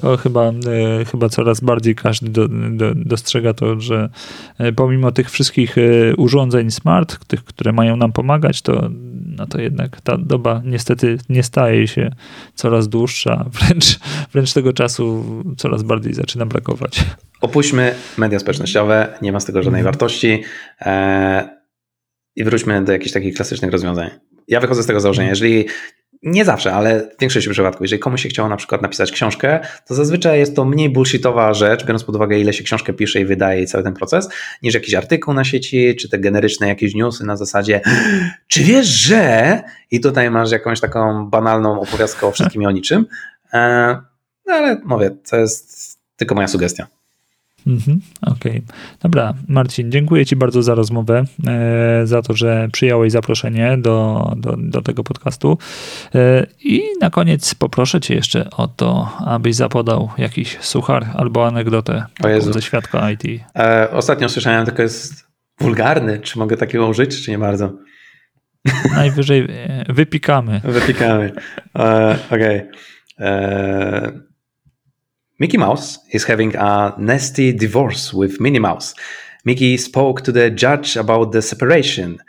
[0.03, 4.09] to chyba, e, chyba coraz bardziej każdy do, do, dostrzega to, że
[4.57, 8.89] e, pomimo tych wszystkich e, urządzeń smart, tych, które mają nam pomagać, to,
[9.37, 12.11] no to jednak ta doba niestety nie staje się
[12.55, 13.99] coraz dłuższa, wręcz,
[14.33, 15.23] wręcz tego czasu
[15.57, 17.03] coraz bardziej zaczyna brakować.
[17.41, 19.93] Opuśćmy media społecznościowe, nie ma z tego żadnej mhm.
[19.93, 20.43] wartości
[22.35, 24.09] i wróćmy do jakichś takich klasycznych rozwiązań.
[24.47, 25.65] Ja wychodzę z tego założenia, jeżeli
[26.23, 29.95] nie zawsze, ale w większości przypadków, jeżeli komuś się chciało na przykład napisać książkę, to
[29.95, 33.61] zazwyczaj jest to mniej bullshitowa rzecz, biorąc pod uwagę, ile się książkę pisze i wydaje
[33.61, 34.29] i cały ten proces,
[34.61, 37.81] niż jakiś artykuł na sieci, czy te generyczne jakieś newsy na zasadzie
[38.47, 39.61] czy wiesz, że
[39.91, 43.05] i tutaj masz jakąś taką banalną opowiastkę o wszystkim i o niczym,
[43.53, 43.97] e,
[44.45, 46.87] no ale mówię, to jest tylko moja sugestia.
[47.67, 48.35] Mhm, Okej.
[48.35, 48.61] Okay.
[49.01, 54.55] Dobra, Marcin, dziękuję Ci bardzo za rozmowę, e, za to, że przyjąłeś zaproszenie do, do,
[54.57, 55.57] do tego podcastu.
[56.15, 62.05] E, I na koniec poproszę Cię jeszcze o to, abyś zapodał jakiś suchar albo anegdotę
[62.39, 63.23] ze świadka IT.
[63.55, 65.27] E, ostatnio słyszałem, tylko jest
[65.59, 66.19] wulgarny.
[66.19, 67.73] Czy mogę takiego użyć, czy nie bardzo?
[68.95, 70.61] Najwyżej e, wypikamy.
[70.63, 71.31] Wypikamy.
[71.79, 72.61] E, Okej.
[73.17, 74.32] Okay.
[75.39, 78.93] Mickey Mouse is having a nasty divorce with Minnie Mouse.
[79.45, 82.19] Mickey spoke to the judge about the separation.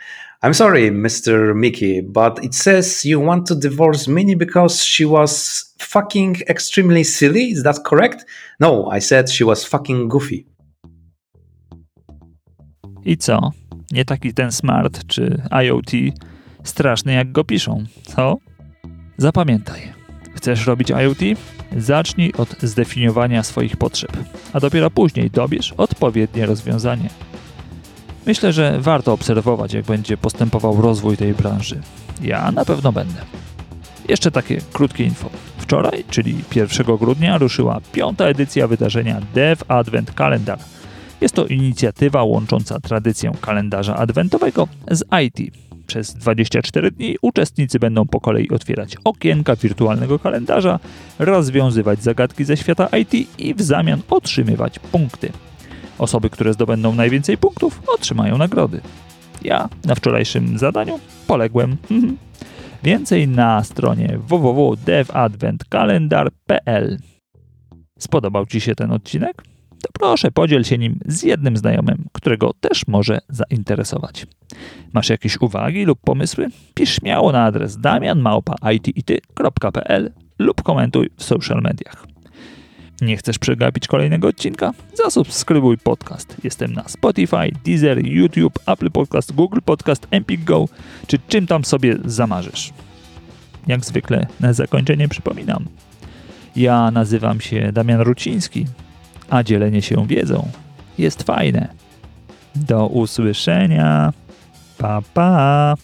[0.42, 1.54] I'm sorry, Mr.
[1.54, 7.50] Mickey, but it says you want to divorce Minnie because she was fucking extremely silly.
[7.50, 8.24] Is that correct?
[8.58, 10.46] No, I said she was fucking goofy.
[13.04, 13.52] I co?
[13.92, 15.92] Nie taki ten smart czy IoT
[16.64, 18.36] straszny jak go piszą, co?
[19.16, 19.92] Zapamiętaj.
[20.34, 21.20] Chcesz robić IoT?
[21.76, 24.12] Zacznij od zdefiniowania swoich potrzeb,
[24.52, 27.08] a dopiero później dobierz odpowiednie rozwiązanie.
[28.26, 31.80] Myślę, że warto obserwować, jak będzie postępował rozwój tej branży.
[32.22, 33.20] Ja na pewno będę.
[34.08, 35.30] Jeszcze takie krótkie info.
[35.58, 40.58] Wczoraj, czyli 1 grudnia, ruszyła piąta edycja wydarzenia Dev Advent Calendar.
[41.20, 45.54] Jest to inicjatywa łącząca tradycję kalendarza adwentowego z IT.
[45.86, 50.78] Przez 24 dni uczestnicy będą po kolei otwierać okienka wirtualnego kalendarza,
[51.18, 55.32] rozwiązywać zagadki ze świata IT i w zamian otrzymywać punkty.
[55.98, 58.80] Osoby, które zdobędą najwięcej punktów, otrzymają nagrody.
[59.42, 61.76] Ja na wczorajszym zadaniu poległem.
[62.82, 66.98] Więcej na stronie www.devadventkalendar.pl.
[67.98, 69.42] Spodobał Ci się ten odcinek?
[69.68, 74.26] To proszę podziel się nim z jednym znajomym, którego też może zainteresować.
[74.92, 76.48] Masz jakieś uwagi lub pomysły?
[76.74, 82.06] Pisz śmiało na adres damianmałpa.itity.pl lub komentuj w social mediach.
[83.00, 84.72] Nie chcesz przegapić kolejnego odcinka?
[84.94, 86.36] Zasubskrybuj podcast.
[86.44, 90.68] Jestem na Spotify, Deezer, YouTube, Apple Podcast, Google Podcast, Empik Go,
[91.06, 92.72] czy czym tam sobie zamarzysz.
[93.66, 95.64] Jak zwykle na zakończenie przypominam.
[96.56, 98.66] Ja nazywam się Damian Ruciński,
[99.30, 100.48] a dzielenie się wiedzą
[100.98, 101.68] jest fajne.
[102.54, 104.12] Do usłyszenia.
[104.78, 105.76] Pa, pa.